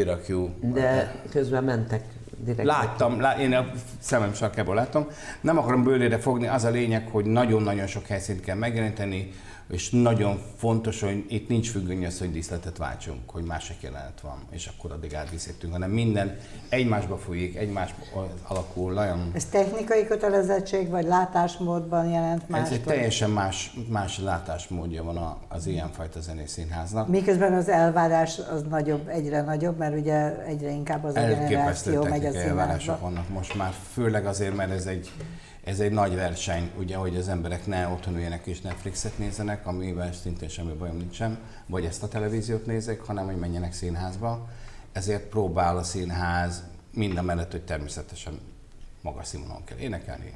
De 0.74 1.16
közben 1.30 1.64
mentek 1.64 2.04
direkt. 2.46 2.64
Láttam, 2.64 3.22
lá, 3.22 3.40
én 3.40 3.54
a 3.54 3.66
szemem 4.00 4.34
sarkából 4.34 4.76
láttam. 4.76 5.08
Nem 5.42 5.58
akarom 5.58 5.84
bőlére 5.84 6.18
fogni, 6.18 6.48
az 6.48 6.64
a 6.64 6.70
lényeg, 6.70 7.08
hogy 7.12 7.26
nagyon-nagyon 7.26 7.88
sok 7.88 8.06
helyszínt 8.06 8.42
kell 8.42 8.56
megjeleníteni, 8.56 9.32
és 9.72 9.90
nagyon 9.90 10.42
fontos, 10.58 11.02
hogy 11.02 11.26
itt 11.28 11.50
nincs 11.50 11.72
függöny 11.72 12.06
az, 12.06 12.20
hogy 12.20 12.32
díszletet 12.32 12.78
váltsunk, 12.78 13.30
hogy 13.30 13.44
másik 13.44 13.82
jelenet 13.82 14.22
van, 14.22 14.44
és 14.50 14.68
akkor 14.68 14.92
addig 14.92 15.16
átviszítünk, 15.16 15.74
hanem 15.74 15.90
minden 15.90 16.38
egymásba 16.70 17.18
folyik, 17.18 17.56
egymás 17.56 17.94
alakul, 18.48 18.94
nagyon... 18.94 19.32
Ez 19.34 19.46
technikai 19.46 20.06
kötelezettség, 20.06 20.90
vagy 20.90 21.06
látásmódban 21.06 22.10
jelent 22.10 22.50
más? 22.50 22.62
Ez 22.62 22.72
egy 22.72 22.84
teljesen 22.84 23.30
más, 23.30 23.74
más 23.90 24.20
látásmódja 24.20 25.04
van 25.04 25.38
az 25.48 25.68
ilyenfajta 25.68 26.20
színháznak. 26.46 27.08
Miközben 27.08 27.54
az 27.54 27.70
elvárás 27.70 28.40
az 28.40 28.64
nagyobb, 28.70 29.08
egyre 29.08 29.42
nagyobb, 29.42 29.78
mert 29.78 29.96
ugye 29.96 30.46
egyre 30.46 30.70
inkább 30.70 31.04
az 31.04 31.16
a 31.16 31.20
generáció 31.20 32.04
megy 32.04 32.26
a 32.26 32.32
színházba. 32.32 32.60
elvárások 32.60 33.00
vannak 33.00 33.30
most 33.30 33.56
már, 33.56 33.74
főleg 33.94 34.26
azért, 34.26 34.56
mert 34.56 34.72
ez 34.72 34.86
egy 34.86 35.12
ez 35.64 35.80
egy 35.80 35.92
nagy 35.92 36.16
verseny, 36.16 36.72
ugye, 36.78 36.96
hogy 36.96 37.16
az 37.16 37.28
emberek 37.28 37.66
ne 37.66 37.88
otthon 37.88 38.16
üljenek 38.16 38.46
és 38.46 38.62
Netflixet 38.62 39.18
nézzenek, 39.18 39.68
amivel 39.68 40.14
szintén 40.14 40.50
semmi 40.50 40.74
bajom 40.74 40.98
nincsen, 40.98 41.38
vagy 41.66 41.86
ezt 41.86 42.04
a 42.04 42.08
televíziót 42.08 42.66
nézzék, 42.66 43.02
hanem 43.02 43.26
hogy 43.26 43.38
menjenek 43.38 43.74
színházba. 43.74 44.50
Ezért 44.92 45.24
próbál 45.24 45.78
a 45.78 45.84
színház 45.84 46.64
minden 46.94 47.26
mellett, 47.26 47.52
hogy 47.52 47.62
természetesen 47.62 48.40
magas 49.02 49.28
színvonalon 49.28 49.64
kell 49.64 49.78
énekelni, 49.78 50.34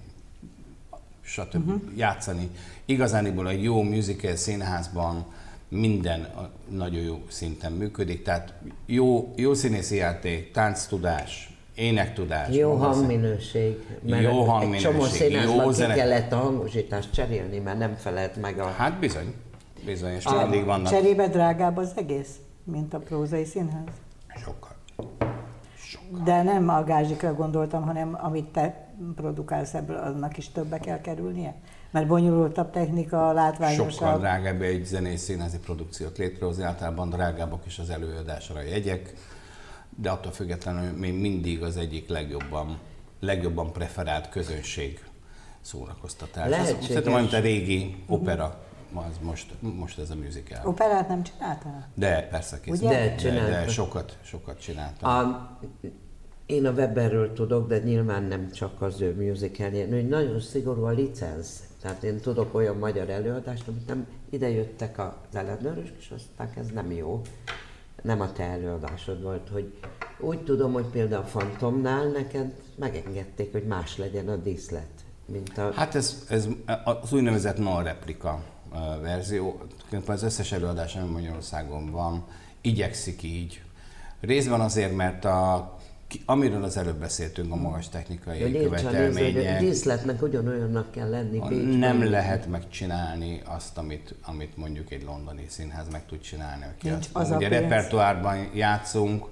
stb. 1.22 1.56
Uh-huh. 1.56 1.82
játszani. 1.96 2.50
Igazániból 2.86 3.50
egy 3.50 3.64
jó 3.64 3.82
musical 3.82 4.36
színházban 4.36 5.26
minden 5.68 6.28
nagyon 6.70 7.04
jó 7.04 7.26
szinten 7.30 7.72
működik, 7.72 8.24
tehát 8.24 8.54
jó, 8.86 9.34
jó 9.36 9.54
színészi 9.54 9.96
játék, 9.96 10.52
tánctudás, 10.52 11.55
énektudás. 11.76 12.56
Jó 12.56 12.74
hangminőség. 12.74 13.86
Mert 14.02 14.24
jó 14.24 14.44
hangminőség, 14.44 14.86
egy 14.86 14.92
csomó 14.92 15.06
színházban 15.06 15.74
ki 15.74 16.00
kellett 16.00 16.32
a 16.32 16.36
hangosítást 16.36 17.14
cserélni, 17.14 17.60
mert 17.60 17.78
nem 17.78 17.96
felelt 17.96 18.36
meg 18.42 18.60
a... 18.60 18.66
Hát 18.66 19.00
bizony, 19.00 19.34
bizony, 19.86 20.14
és 20.14 20.26
a, 20.26 20.42
mindig 20.42 20.66
vannak. 20.66 20.92
Cserébe 20.92 21.28
drágább 21.28 21.78
az 21.78 21.92
egész, 21.96 22.36
mint 22.64 22.94
a 22.94 23.00
prózai 23.00 23.46
színház? 23.46 23.84
Sokkal. 24.44 24.76
Sokkal. 25.78 26.24
De 26.24 26.44
nem 26.44 26.70
a 26.70 26.84
gázsikra 26.84 27.34
gondoltam, 27.34 27.84
hanem 27.84 28.18
amit 28.22 28.46
te 28.46 28.88
produkálsz 29.16 29.74
ebből, 29.74 29.98
annak 29.98 30.38
is 30.38 30.50
többe 30.50 30.80
kell 30.80 31.02
kerülnie? 31.02 31.56
Mert 31.92 32.08
bonyolultabb 32.08 32.72
technika, 32.72 33.32
látványosabb. 33.32 33.90
Sokkal 33.92 34.20
drágább 34.20 34.62
egy 34.62 34.86
zenész 34.86 35.22
színházi 35.22 35.60
produkciót 35.60 36.18
létrehozni, 36.18 36.64
általában 36.64 37.10
drágábbak 37.10 37.66
is 37.66 37.80
az 37.80 37.90
előadásra 37.90 38.62
jegyek 38.62 39.14
de 39.96 40.10
attól 40.10 40.32
függetlenül 40.32 40.92
még 40.92 41.14
mindig 41.14 41.64
az 41.64 41.78
egyik 41.78 42.10
legjobban, 42.10 42.80
legjobban 43.20 43.72
preferált 43.72 44.30
közönség 44.30 45.04
szórakoztatás. 45.62 46.50
Lehetséges. 46.50 46.86
Szerintem 46.86 47.14
olyan, 47.14 47.26
a 47.26 47.40
régi 47.40 48.04
opera, 48.08 48.64
az 48.94 49.18
most, 49.22 49.54
most 49.60 50.00
ez 50.00 50.10
a 50.10 50.16
musical. 50.16 50.60
Operát 50.64 51.08
nem 51.08 51.24
csináltál? 51.24 51.88
De, 51.94 52.28
persze 52.32 52.60
készült. 52.60 52.90
De, 52.90 53.16
de, 53.24 53.32
de 53.32 53.68
sokat, 53.68 54.18
sokat 54.24 54.60
csináltam. 54.60 55.10
A, 55.10 55.58
én 56.46 56.66
a 56.66 56.72
Weberről 56.72 57.34
tudok, 57.34 57.68
de 57.68 57.78
nyilván 57.78 58.24
nem 58.24 58.52
csak 58.52 58.82
az 58.82 59.02
ő 59.02 59.16
musicaljén, 59.16 59.92
hogy 59.92 60.08
nagyon 60.08 60.40
szigorú 60.40 60.84
a 60.84 60.90
licensz. 60.90 61.64
Tehát 61.82 62.04
én 62.04 62.20
tudok 62.20 62.56
olyan 62.56 62.78
magyar 62.78 63.10
előadást, 63.10 63.68
amit 63.68 63.88
nem 63.88 64.08
ide 64.30 64.50
jöttek 64.50 64.98
a 64.98 65.18
ellenőrök, 65.34 65.92
és 66.00 66.12
aztán 66.16 66.50
ez 66.58 66.68
nem 66.74 66.92
jó 66.92 67.22
nem 68.06 68.22
a 68.22 68.32
te 68.32 68.44
előadásod 68.44 69.22
volt, 69.22 69.50
hogy 69.52 69.74
úgy 70.20 70.44
tudom, 70.44 70.74
hogy 70.74 70.86
például 70.86 71.22
a 71.22 71.26
Fantomnál 71.26 72.08
neked 72.08 72.54
megengedték, 72.76 73.52
hogy 73.52 73.64
más 73.64 73.98
legyen 73.98 74.28
a 74.28 74.36
díszlet, 74.36 74.90
mint 75.26 75.58
a... 75.58 75.72
Hát 75.74 75.96
ez, 75.96 76.26
ez 76.30 76.48
az 76.84 77.14
úgynevezett 77.14 77.58
non-replika 77.58 78.44
verzió, 79.02 79.62
az 80.06 80.24
összes 80.24 80.52
előadás, 80.52 80.96
ami 80.96 81.10
Magyarországon 81.10 81.92
van, 81.92 82.26
igyekszik 82.62 83.24
így. 83.24 83.62
Részben 84.20 84.62
azért, 84.62 84.96
mert 84.96 85.26
a 85.26 85.76
amiről 86.26 86.64
az 86.64 86.78
előbb 86.78 87.00
beszéltünk, 87.00 87.52
a 87.52 87.56
magas 87.56 87.90
technikai 87.90 88.54
ja, 88.54 88.62
követelmények. 88.62 89.56
A 89.56 89.60
díszletnek 89.60 90.22
ugyanolyannak 90.22 90.92
kell 90.92 91.10
lenni. 91.10 91.40
Bécsben. 91.40 91.78
Nem 91.78 92.10
lehet 92.10 92.48
megcsinálni 92.48 93.42
azt, 93.46 93.78
amit, 93.78 94.16
amit 94.26 94.58
mondjuk 94.58 94.92
egy 94.92 95.04
londoni 95.04 95.46
színház 95.50 95.88
meg 95.92 96.06
tud 96.06 96.22
csinálni. 96.22 96.64
Aki 96.64 96.90
Nincs 96.90 97.06
azt, 97.12 97.32
az 97.32 97.38
ugye 97.38 97.48
repertoárban 97.48 98.50
játszunk, 98.54 99.26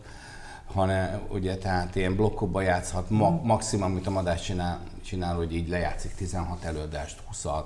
hanem 0.65 1.21
ugye 1.29 1.57
tehát 1.57 1.95
ilyen 1.95 2.15
blokkokban 2.15 2.63
játszhat, 2.63 3.09
ma, 3.09 3.27
hmm. 3.27 3.45
maximum, 3.45 3.91
amit 3.91 4.07
a 4.07 4.11
Madás 4.11 4.41
csinál, 4.41 4.79
csinál, 5.05 5.35
hogy 5.35 5.55
így 5.55 5.69
lejátszik 5.69 6.15
16 6.15 6.63
előadást, 6.63 7.19
20-at, 7.33 7.65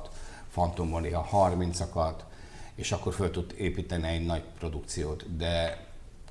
Fantombolia 0.49 1.27
30-akat, 1.31 2.15
és 2.75 2.91
akkor 2.91 3.13
föl 3.13 3.31
tud 3.31 3.53
építeni 3.57 4.07
egy 4.07 4.25
nagy 4.25 4.43
produkciót, 4.59 5.37
de 5.37 5.85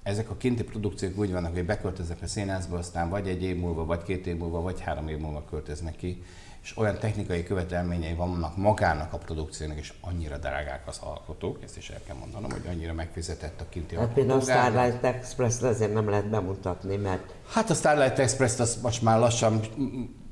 ezek 0.07 0.31
a 0.31 0.37
kinti 0.37 0.65
produkciók 0.65 1.19
úgy 1.19 1.33
vannak, 1.33 1.55
hogy 1.55 1.65
beköltöznek 1.65 2.19
a 2.23 2.27
színházba, 2.27 2.79
aztán 2.79 3.09
vagy 3.09 3.29
egy 3.29 3.43
év 3.43 3.57
múlva, 3.57 3.85
vagy 3.85 4.03
két 4.03 4.27
év 4.27 4.37
múlva, 4.37 4.61
vagy 4.61 4.81
három 4.81 5.09
év 5.09 5.19
múlva 5.19 5.45
költöznek 5.51 5.97
ki, 5.97 6.23
és 6.63 6.77
olyan 6.77 6.99
technikai 6.99 7.43
követelményei 7.43 8.15
vannak 8.15 8.57
magának 8.57 9.13
a 9.13 9.17
produkciónak, 9.17 9.79
és 9.79 9.93
annyira 10.01 10.37
drágák 10.37 10.83
az 10.87 10.99
alkotók, 11.03 11.63
ezt 11.63 11.77
is 11.77 11.91
el 11.91 12.01
kell 12.07 12.17
mondanom, 12.21 12.51
hogy 12.51 12.67
annyira 12.69 12.93
megfizetett 12.93 13.61
a 13.61 13.65
kinti 13.69 13.97
hát 13.97 14.13
Például 14.13 14.39
a 14.39 14.43
Starlight 14.43 15.05
express 15.05 15.63
azért 15.63 15.93
nem 15.93 16.09
lehet 16.09 16.29
bemutatni, 16.29 16.97
mert... 16.97 17.35
Hát 17.49 17.71
a 17.71 17.75
Starlight 17.75 18.19
Express-t 18.19 18.61
azt 18.61 18.83
most 18.83 19.03
már 19.03 19.19
lassan 19.19 19.61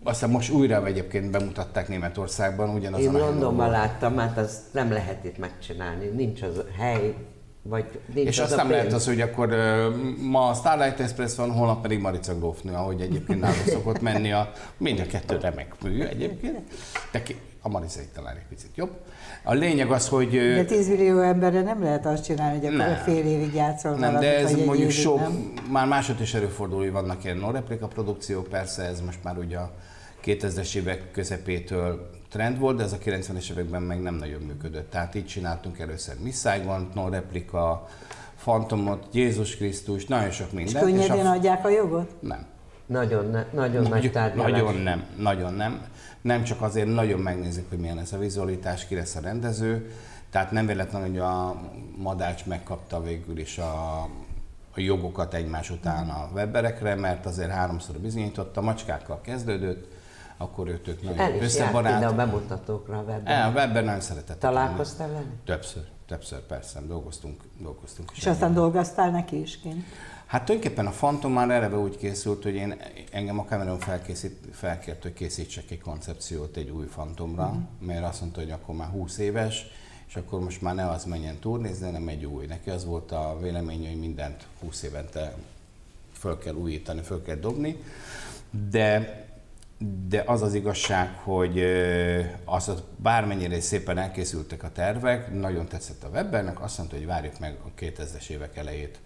aztán 0.03 0.31
most 0.31 0.51
újra 0.51 0.87
egyébként 0.87 1.31
bemutatták 1.31 1.89
Németországban 1.89 2.69
ugyanaz 2.69 3.01
Én 3.01 3.13
Londonban 3.13 3.71
láttam, 3.71 4.17
hát 4.17 4.39
azt 4.39 4.61
nem 4.73 4.93
lehet 4.93 5.25
itt 5.25 5.39
megcsinálni, 5.39 6.07
nincs 6.07 6.43
az 6.43 6.65
hely, 6.79 7.15
vagy 7.69 7.85
és 8.15 8.39
az 8.39 8.45
azt 8.45 8.57
nem 8.57 8.71
lehet 8.71 8.93
az, 8.93 9.07
hogy 9.07 9.21
akkor 9.21 9.55
ma 10.21 10.55
Starlight 10.55 11.01
Express 11.01 11.37
van, 11.37 11.51
holnap 11.51 11.83
pedig 11.83 11.99
Marica 12.01 12.35
Grófnő, 12.39 12.73
ahogy 12.73 13.01
egyébként 13.01 13.41
nálunk 13.41 13.67
szokott 13.67 14.01
menni. 14.01 14.33
A, 14.33 14.53
mind 14.77 15.01
a 15.01 15.07
kettő 15.07 15.39
remek 15.41 15.75
mű 15.83 16.03
egyébként. 16.03 16.59
De 17.13 17.23
ki, 17.23 17.37
a 17.63 17.69
Marica 17.69 18.01
itt 18.01 18.15
talán 18.15 18.37
egy 18.37 18.47
picit 18.49 18.71
jobb. 18.75 18.91
A 19.43 19.53
lényeg 19.55 19.91
az, 19.91 20.09
hogy... 20.09 20.31
De 20.31 20.65
10 20.65 20.89
millió 20.89 21.21
emberre 21.21 21.63
nem 21.63 21.83
lehet 21.83 22.07
azt 22.07 22.25
csinálni, 22.25 22.59
hogy 22.59 22.75
akkor 22.75 22.97
fél 23.05 23.25
évig 23.27 23.55
játszol 23.55 23.91
Nem, 23.91 24.01
valamit, 24.01 24.21
de 24.21 24.37
ez 24.39 24.53
mondjuk 24.53 24.79
évig, 24.79 24.91
sok, 24.91 25.19
nem? 25.19 25.53
már 25.71 25.87
másod 25.87 26.21
is 26.21 26.35
előfordul, 26.35 26.91
vannak 26.91 27.25
ilyen 27.25 27.37
non-replika 27.37 27.87
produkciók, 27.87 28.49
persze 28.49 28.83
ez 28.83 29.01
most 29.01 29.19
már 29.23 29.39
ugye 29.39 29.57
a 29.57 29.73
2000-es 30.25 30.75
évek 30.75 31.11
közepétől 31.11 32.11
trend 32.35 32.59
volt, 32.59 32.77
de 32.77 32.83
ez 32.83 32.93
a 32.93 32.99
90-es 32.99 33.51
években 33.51 33.83
meg 33.83 34.03
nem 34.03 34.15
nagyon 34.15 34.41
működött. 34.41 34.91
Tehát 34.91 35.15
így 35.15 35.27
csináltunk 35.27 35.79
először 35.79 36.15
Miss 36.23 36.37
Saigon, 36.37 36.89
No 36.95 37.09
Replika, 37.09 37.89
Fantomot, 38.37 39.07
Jézus 39.13 39.57
Krisztus, 39.57 40.07
nagyon 40.07 40.31
sok 40.31 40.53
minden. 40.53 40.75
És 40.75 40.81
könnyedén 40.81 41.17
és 41.17 41.27
a... 41.27 41.31
adják 41.31 41.65
a 41.65 41.69
jogot? 41.69 42.23
Nem. 42.23 42.47
Nagyon, 42.87 43.31
ne, 43.31 43.45
nagyon, 43.53 43.83
nagy 43.89 44.13
tárgyalás. 44.13 44.51
Nagyon 44.51 44.75
nem, 44.75 45.05
nagyon 45.17 45.55
nem. 45.55 45.87
Nem 46.21 46.43
csak 46.43 46.63
azért 46.63 46.95
nagyon 46.95 47.21
megnézik, 47.21 47.69
hogy 47.69 47.79
milyen 47.79 47.99
ez 47.99 48.13
a 48.13 48.19
vizualitás, 48.19 48.87
ki 48.87 48.95
lesz 48.95 49.17
a 49.17 49.21
rendező. 49.21 49.91
Tehát 50.31 50.51
nem 50.51 50.67
véletlen, 50.67 51.03
hogy 51.03 51.19
a 51.19 51.61
Madács 51.97 52.47
megkapta 52.47 53.03
végül 53.03 53.39
is 53.39 53.59
a, 53.59 54.03
a 54.75 54.81
jogokat 54.81 55.35
egymás 55.35 55.71
után 55.71 56.09
a 56.09 56.29
webberekre, 56.33 56.95
mert 56.95 57.27
azért 57.27 57.51
háromszor 57.51 57.97
bizonyította, 57.97 58.61
macskákkal 58.61 59.21
kezdődött, 59.21 59.87
akkor 60.37 60.69
ők, 60.69 60.89
ők 60.89 61.03
nagyon 61.03 61.19
El 61.19 61.35
is 61.35 61.43
összebarát. 61.43 62.05
a 62.05 62.15
bemutatókra 62.15 62.99
a 62.99 63.03
webben. 63.03 63.27
El, 63.27 63.49
a 63.49 63.53
webben 63.53 63.85
nagyon 63.85 64.01
szeretett. 64.01 64.39
Találkoztál 64.39 65.09
vele? 65.09 65.25
Többször. 65.45 65.83
többször 66.07 66.41
persze, 66.41 66.81
dolgoztunk, 66.81 67.43
dolgoztunk. 67.61 68.13
És 68.15 68.27
aztán 68.27 68.55
dolgoztál 68.55 69.11
neki 69.11 69.41
is 69.41 69.59
kint? 69.59 69.85
Hát 70.27 70.45
tulajdonképpen 70.45 70.87
a 70.87 70.91
Phantom 70.91 71.33
már 71.33 71.51
eleve 71.51 71.77
úgy 71.77 71.97
készült, 71.97 72.43
hogy 72.43 72.55
én, 72.55 72.75
engem 73.11 73.39
a 73.39 73.45
Cameron 73.45 73.79
felkészít, 73.79 74.37
felkért, 74.53 75.03
hogy 75.03 75.13
készítsek 75.13 75.71
egy 75.71 75.81
koncepciót 75.81 76.57
egy 76.57 76.71
új 76.71 76.87
Phantomra, 76.87 77.53
mm. 77.53 77.87
mert 77.87 78.05
azt 78.05 78.21
mondta, 78.21 78.41
hogy 78.41 78.51
akkor 78.51 78.75
már 78.75 78.89
20 78.89 79.19
éves, 79.19 79.67
és 80.09 80.17
akkor 80.17 80.41
most 80.41 80.63
már 80.63 80.75
ne 80.75 80.89
az 80.89 81.05
menjen 81.05 81.39
turnézni, 81.39 81.85
hanem 81.85 82.09
egy 82.09 82.25
új. 82.25 82.47
Neki 82.47 82.71
az 82.71 82.85
volt 82.85 83.13
a 83.13 83.39
vélemény, 83.41 83.87
hogy 83.87 83.99
mindent 83.99 84.47
20 84.61 84.83
évente 84.83 85.35
föl 86.13 86.39
kell 86.39 86.55
újítani, 86.55 87.01
föl 87.01 87.23
kell 87.23 87.37
dobni, 87.37 87.83
de 88.71 89.24
de 90.09 90.23
az 90.27 90.43
az 90.43 90.55
igazság, 90.55 91.19
hogy 91.23 91.63
az, 92.45 92.65
hogy 92.67 92.83
bármennyire 92.97 93.61
szépen 93.61 93.99
elkészültek 93.99 94.63
a 94.63 94.73
tervek, 94.73 95.33
nagyon 95.33 95.67
tetszett 95.67 96.05
a 96.05 96.09
Webbernek, 96.09 96.63
azt 96.63 96.79
mondta, 96.79 96.97
hogy 96.97 97.07
várjuk 97.07 97.39
meg 97.39 97.59
a 97.65 97.81
2000-es 97.81 98.29
évek 98.29 98.57
elejét, 98.57 99.01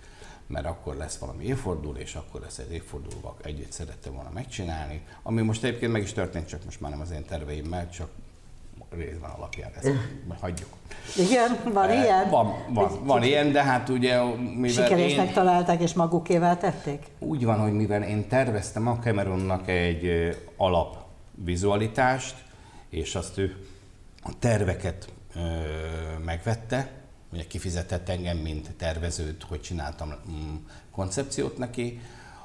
mert 0.46 0.66
akkor 0.66 0.96
lesz 0.96 1.16
valami 1.16 1.44
évforduló, 1.44 1.98
és 1.98 2.14
akkor 2.14 2.40
lesz 2.40 2.58
egy 2.58 2.72
évfordulóval 2.72 3.36
együtt 3.42 3.72
szerettem 3.72 4.14
volna 4.14 4.30
megcsinálni. 4.34 5.02
Ami 5.22 5.42
most 5.42 5.64
egyébként 5.64 5.92
meg 5.92 6.02
is 6.02 6.12
történt, 6.12 6.48
csak 6.48 6.64
most 6.64 6.80
már 6.80 6.90
nem 6.90 7.00
az 7.00 7.10
én 7.10 7.24
terveimmel, 7.24 7.90
csak 7.90 8.10
részben 8.90 9.30
alapján 9.30 9.70
ezt 9.74 9.92
hagyjuk. 10.40 10.68
Igen, 11.16 11.58
van 11.72 11.88
eh, 11.88 12.02
ilyen? 12.02 12.30
Van, 12.30 12.54
van, 12.68 13.04
van 13.04 13.22
ilyen, 13.22 13.52
de 13.52 13.62
hát 13.62 13.88
ugye 13.88 14.22
mivel 14.56 14.86
Sikeresnek 14.86 15.26
én, 15.26 15.32
találták 15.32 15.80
és 15.80 15.92
magukével 15.92 16.58
tették? 16.58 17.06
Úgy 17.18 17.44
van, 17.44 17.58
hogy 17.58 17.72
mivel 17.72 18.02
én 18.02 18.28
terveztem 18.28 18.86
a 18.86 18.98
Cameronnak 18.98 19.68
egy 19.68 20.36
alap 20.56 20.96
vizualitást, 21.44 22.34
és 22.88 23.14
azt 23.14 23.38
ő 23.38 23.56
a 24.22 24.30
terveket 24.38 25.08
ö, 25.34 25.40
megvette, 26.24 26.90
ugye 27.32 27.46
kifizetett 27.46 28.08
engem, 28.08 28.36
mint 28.36 28.70
tervezőt, 28.76 29.42
hogy 29.42 29.60
csináltam 29.60 30.08
mm, 30.08 30.54
koncepciót 30.90 31.58
neki, 31.58 32.00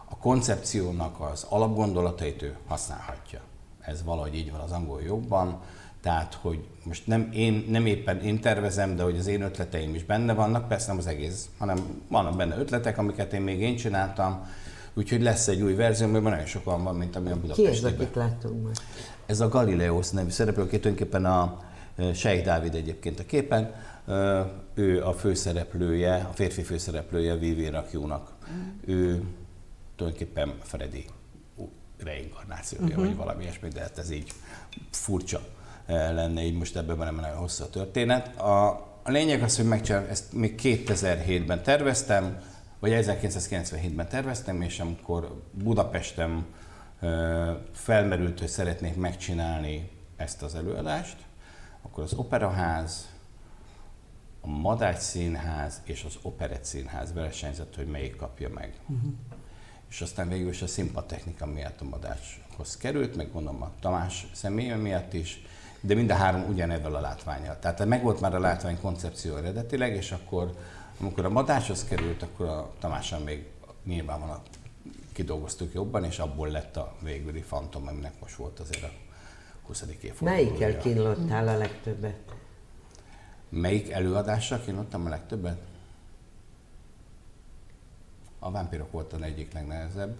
a 0.06 0.18
koncepciónak 0.18 1.20
az 1.20 1.46
alapgondolatait 1.50 2.42
ő 2.42 2.58
használhatja. 2.68 3.42
Ez 3.80 4.04
valahogy 4.04 4.36
így 4.36 4.52
van 4.52 4.60
az 4.60 4.72
angol 4.72 5.02
jogban, 5.02 5.62
tehát, 6.04 6.38
hogy 6.42 6.60
most 6.84 7.08
nem, 7.08 7.30
én, 7.34 7.66
nem 7.70 7.86
éppen 7.86 8.22
én 8.22 8.40
tervezem, 8.40 8.96
de 8.96 9.04
hogy 9.04 9.18
az 9.18 9.28
én 9.28 9.42
ötleteim 9.42 9.96
is 9.96 10.04
benne 10.04 10.34
vannak, 10.34 10.68
persze 10.68 10.88
nem 10.88 10.98
az 10.98 11.08
egész, 11.08 11.50
hanem 11.58 12.04
vannak 12.08 12.36
benne 12.36 12.58
ötletek, 12.58 12.98
amiket 12.98 13.34
én 13.34 13.42
még 13.42 13.60
én 13.60 13.76
csináltam, 13.76 14.48
úgyhogy 14.94 15.22
lesz 15.22 15.48
egy 15.48 15.62
új 15.62 15.74
verzió, 15.74 16.08
amiben 16.08 16.32
nagyon 16.32 16.46
sokan 16.46 16.84
van, 16.84 16.96
mint 16.96 17.16
ami 17.16 17.32
a 17.32 17.36
Budapestben. 17.36 17.72
Ki 17.72 17.88
ez, 17.88 17.94
akit 17.94 18.16
láttunk? 18.16 18.72
Ez 19.26 19.40
a 19.40 19.48
Galileos 19.48 20.10
nevű 20.10 20.30
szereplő, 20.30 20.64
aki 20.64 20.80
tulajdonképpen 20.80 21.26
a 21.26 21.62
Sheikh 22.14 22.46
Dávid 22.46 22.76
egyébként 22.76 23.20
a 23.20 23.26
képen, 23.26 23.74
ő 24.74 25.04
a 25.04 25.14
főszereplője, 25.14 26.16
a 26.16 26.34
férfi 26.34 26.62
főszereplője 26.62 27.36
Vivi 27.36 27.70
Rakjónak. 27.70 28.32
Mm. 28.52 28.94
Ő 28.94 29.24
tulajdonképpen 29.96 30.54
Freddy 30.62 31.06
reinkarnációja, 31.98 32.86
uh-huh. 32.88 33.06
vagy 33.06 33.16
valami 33.16 33.44
ilyesmi, 33.44 33.68
de 33.70 33.80
hát 33.80 33.98
ez 33.98 34.12
így 34.12 34.32
furcsa 34.90 35.42
lenne, 35.88 36.42
így 36.42 36.58
most 36.58 36.76
ebben 36.76 36.98
nem 36.98 37.16
nagyon 37.16 37.38
hosszú 37.38 37.64
a 37.64 37.70
történet. 37.70 38.38
A, 38.38 38.70
a 39.04 39.12
lényeg 39.12 39.44
az, 39.44 39.56
hogy 39.56 39.66
megcsinálom, 39.66 40.10
ezt 40.10 40.34
még 40.34 40.60
2007-ben 40.64 41.64
terveztem, 41.64 42.42
vagy 42.80 42.92
1997-ben 42.96 44.08
terveztem, 44.08 44.62
és 44.62 44.80
amikor 44.80 45.42
Budapesten 45.52 46.46
felmerült, 47.72 48.40
hogy 48.40 48.48
szeretnék 48.48 48.96
megcsinálni 48.96 49.90
ezt 50.16 50.42
az 50.42 50.56
előadást, 50.56 51.18
akkor 51.82 52.04
az 52.04 52.14
Operaház, 52.14 53.08
a 54.42 54.48
Madács 54.48 55.00
Színház 55.00 55.82
és 55.84 56.04
az 56.04 56.18
Operett 56.22 56.64
Színház 56.64 57.14
versenyzett, 57.14 57.76
hogy 57.76 57.88
melyik 57.88 58.16
kapja 58.16 58.50
meg. 58.50 58.74
Uh-huh. 58.88 59.14
És 59.90 60.02
aztán 60.02 60.30
végül 60.30 60.50
is 60.50 60.62
a 60.62 60.68
színpadtechnika 60.68 61.46
miatt 61.46 61.82
a 61.82 61.84
Madácshoz 61.84 62.78
került, 62.78 63.16
meg 63.16 63.32
gondolom 63.32 63.62
a 63.62 63.72
Tamás 63.80 64.28
személye 64.34 64.76
miatt 64.76 65.14
is, 65.14 65.42
de 65.86 65.96
mind 65.96 66.10
a 66.10 66.16
három 66.16 66.44
ugyanebben 66.50 66.94
a 66.94 67.00
látványjal. 67.00 67.60
Tehát 67.60 67.86
megvolt 67.86 68.22
már 68.22 68.36
a 68.36 68.40
látvány 68.40 68.80
koncepció 68.82 69.36
eredetileg, 69.36 69.96
és 69.96 70.12
akkor, 70.12 70.56
amikor 71.00 71.26
a 71.26 71.30
Madácshoz 71.30 71.84
került, 71.84 72.22
akkor 72.22 72.46
a 72.46 72.72
Tamással 72.80 73.20
még 73.20 73.46
nyilvánvalóan 73.84 74.42
kidolgoztuk 75.12 75.74
jobban, 75.74 76.04
és 76.04 76.20
abból 76.20 76.50
lett 76.50 76.78
a 76.78 76.96
végüli 77.00 77.42
Fantom, 77.42 77.88
aminek 77.88 78.14
most 78.22 78.36
volt 78.36 78.60
azért 78.60 78.84
a 78.84 78.92
20. 79.66 79.84
évfordulója. 80.02 80.44
Melyikkel 80.44 80.78
kínlottál 80.78 81.48
a 81.48 81.58
legtöbbet? 81.58 82.36
Melyik 83.50 83.92
előadással 83.92 84.60
kínlottam 84.60 85.06
a 85.06 85.10
legtöbbet? 85.10 85.62
A 88.40 88.52
Vámpirok 88.52 88.92
volt 88.92 89.14
a 89.14 89.24
egyik 89.24 89.54
legnehezebb 89.54 90.16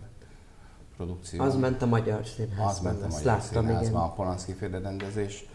produkció. 1.04 1.44
Az 1.44 1.56
ment 1.56 1.82
a 1.82 1.86
Magyar 1.86 2.26
Színházban. 2.26 2.68
Az 2.68 2.80
ment 2.80 3.04
a 3.04 3.08
Magyar 3.08 3.26
láttam, 3.26 3.66
Színházban, 3.66 3.82
igen. 3.82 3.94
a 3.94 4.14
Polanszki 4.14 4.54
féle 4.54 4.80
rendezés. 4.80 5.46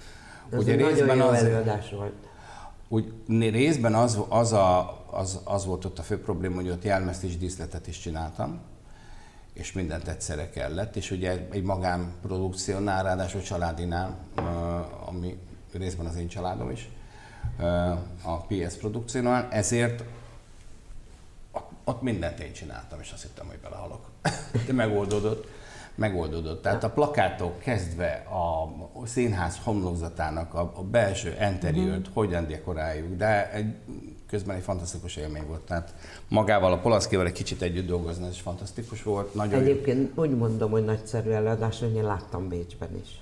Ez 0.51 0.59
Ugye 0.59 0.77
részben 0.77 1.07
nagyon 1.07 1.25
jó 1.25 1.29
az, 1.29 1.43
előadás 1.43 1.91
volt. 1.91 2.15
Úgy 2.89 3.13
részben 3.51 3.95
az, 3.95 4.21
az, 4.29 4.53
a, 4.53 4.99
az, 5.11 5.41
az 5.45 5.67
volt 5.67 5.85
ott 5.85 5.99
a 5.99 6.03
fő 6.03 6.21
probléma, 6.21 6.55
hogy 6.55 6.71
ott 6.71 6.85
jelmezt 6.85 7.23
és 7.23 7.39
díszletet 7.39 7.87
is 7.87 7.99
csináltam, 7.99 8.61
és 9.53 9.73
mindent 9.73 10.09
egyszerre 10.09 10.51
kellett, 10.51 10.97
és 10.97 11.11
ugye 11.11 11.47
egy 11.51 11.63
magánprodukciónál, 11.63 13.03
ráadásul 13.03 13.41
családinál, 13.41 14.19
ami 15.07 15.39
részben 15.73 16.07
az 16.07 16.17
én 16.17 16.29
családom 16.29 16.71
is, 16.71 16.91
a 18.23 18.37
PS 18.37 18.75
produkciónál, 18.79 19.49
ezért 19.51 20.05
ott 21.89 22.03
mindent 22.03 22.41
én 22.41 22.53
csináltam, 22.53 23.01
és 23.01 23.11
azt 23.13 23.23
hittem, 23.23 23.47
hogy 23.47 23.59
belehalok. 23.59 24.11
De 24.67 24.73
megoldódott. 24.73 25.47
Megoldódott. 25.95 26.63
Tehát 26.63 26.85
a 26.85 26.91
plakátok 26.91 27.59
kezdve 27.59 28.27
a 29.03 29.07
színház 29.07 29.61
homlokzatának 29.65 30.55
a, 30.55 30.73
a 30.75 30.83
belső 30.83 31.37
interiőrt, 31.41 31.99
uh-huh. 31.99 32.15
hogyan 32.15 32.47
dekoráljuk, 32.47 33.17
de 33.17 33.53
egy, 33.53 33.75
közben 34.29 34.57
egy 34.57 34.63
fantasztikus 34.63 35.17
élmény 35.17 35.47
volt. 35.47 35.61
Tehát 35.61 35.95
magával 36.29 36.73
a 36.73 36.79
Polaszkival 36.79 37.27
egy 37.27 37.33
kicsit 37.33 37.63
együtt 37.63 37.87
dolgozni, 37.87 38.27
ez 38.27 38.33
is 38.33 38.41
fantasztikus 38.41 39.03
volt. 39.03 39.35
Nagyon 39.35 39.61
Egyébként 39.61 40.19
úgy 40.19 40.37
mondom, 40.37 40.71
hogy 40.71 40.85
nagyszerű 40.85 41.31
előadás, 41.31 41.79
hogy 41.79 41.95
én 41.95 42.05
láttam 42.05 42.49
Bécsben 42.49 42.97
is. 43.03 43.21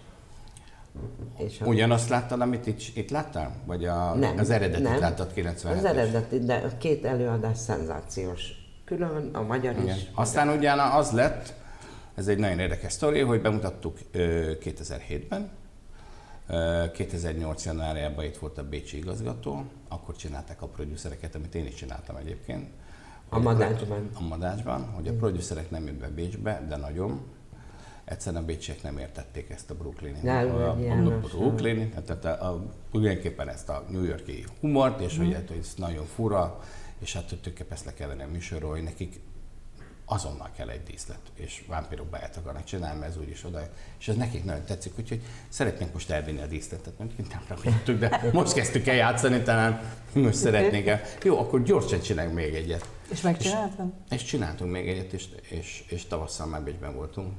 És 1.37 1.61
Ugyanazt 1.61 2.09
láttad, 2.09 2.41
amit 2.41 2.67
itt, 2.67 2.81
itt 2.95 3.11
láttál? 3.11 3.55
Vagy 3.67 3.85
a, 3.85 4.15
nem, 4.15 4.39
az 4.39 4.51
eredetit 4.51 4.85
nem. 4.85 4.99
láttad 4.99 5.33
97 5.33 5.79
Az 5.79 5.85
eredeti, 5.85 6.39
de 6.39 6.55
a 6.55 6.79
két 6.79 7.05
előadás 7.05 7.59
szenzációs. 7.59 8.51
Külön 8.85 9.31
a 9.33 9.43
magyar 9.43 9.77
Igen. 9.83 9.97
is. 9.97 10.11
Aztán 10.15 10.49
ugyan 10.49 10.79
az 10.79 11.11
lett, 11.11 11.55
ez 12.15 12.29
egy 12.29 12.39
nagyon 12.39 12.59
érdekes 12.59 12.93
sztori, 12.93 13.21
hogy 13.21 13.41
bemutattuk 13.41 13.99
2007-ben, 14.13 15.51
2008. 16.93 17.65
januárjában 17.65 18.25
itt 18.25 18.37
volt 18.37 18.59
a 18.59 18.69
Bécsi 18.69 18.97
igazgató, 18.97 19.65
akkor 19.89 20.17
csinálták 20.17 20.63
a 20.63 20.67
producereket, 20.67 21.35
amit 21.35 21.55
én 21.55 21.67
is 21.67 21.75
csináltam 21.75 22.17
egyébként. 22.17 22.69
A 23.29 23.39
Madácsban. 23.39 24.11
A 24.15 24.23
Madácsban, 24.23 24.85
hogy 24.95 25.09
a 25.09 25.13
producerek 25.13 25.71
nem 25.71 25.87
jött 25.87 25.99
be 25.99 26.09
Bécsbe, 26.09 26.65
de 26.69 26.77
nagyon, 26.77 27.21
egyszerűen 28.07 28.43
a 28.43 28.47
bécsiek 28.47 28.83
nem 28.83 28.99
értették 28.99 29.51
ezt 29.51 29.71
a 29.71 29.75
brooklyni, 29.75 30.29
a, 30.29 30.31
a, 30.31 30.71
a 30.71 31.19
Brooklyn, 31.21 31.91
tehát 32.05 32.25
a, 32.25 32.49
a, 32.49 32.63
tulajdonképpen 32.91 33.49
ezt 33.49 33.69
a 33.69 33.85
New 33.89 34.05
Yorki 34.05 34.45
humort, 34.61 35.01
és 35.01 35.19
mm. 35.19 35.25
hogy, 35.25 35.45
hogy 35.49 35.59
ez 35.61 35.73
nagyon 35.77 36.05
fura, 36.05 36.61
és 36.99 37.13
hát 37.13 37.27
tulajdonképpen 37.27 37.73
ezt 37.73 37.85
le 37.85 37.95
kellene 37.95 38.25
műsorról, 38.25 38.71
hogy 38.71 38.83
nekik 38.83 39.21
azonnal 40.05 40.51
kell 40.57 40.69
egy 40.69 40.83
díszlet, 40.83 41.21
és 41.35 41.65
vámpirok 41.69 42.07
beját 42.07 42.37
akarnak 42.37 42.65
csinálni, 42.65 42.99
mert 42.99 43.11
ez 43.13 43.19
úgyis 43.19 43.45
oda, 43.45 43.61
és 43.99 44.09
ez 44.09 44.17
nekik 44.17 44.45
nagyon 44.45 44.65
tetszik, 44.65 44.93
úgyhogy 44.99 45.23
szeretnénk 45.49 45.93
most 45.93 46.11
elvinni 46.11 46.41
a 46.41 46.47
díszletet, 46.47 46.99
mert 46.99 47.17
nem 47.17 47.43
rakjuk, 47.49 47.99
de 47.99 48.21
most 48.33 48.53
kezdtük 48.53 48.87
el 48.87 48.95
játszani, 48.95 49.43
talán 49.43 49.81
most 50.13 50.37
szeretnénk 50.37 50.87
el. 50.87 51.01
Jó, 51.23 51.39
akkor 51.39 51.63
gyorsan 51.63 52.01
csinálunk 52.01 52.35
még 52.35 52.55
egyet. 52.55 52.89
És 53.11 53.21
megcsináltam? 53.21 53.95
És, 54.11 54.17
és 54.17 54.25
csináltunk 54.25 54.71
még 54.71 54.89
egyet, 54.89 55.13
és, 55.13 55.29
és, 55.49 55.85
és 55.89 56.07
tavasszal 56.07 56.47
már 56.47 56.63
Bécsben 56.63 56.95
voltunk 56.95 57.33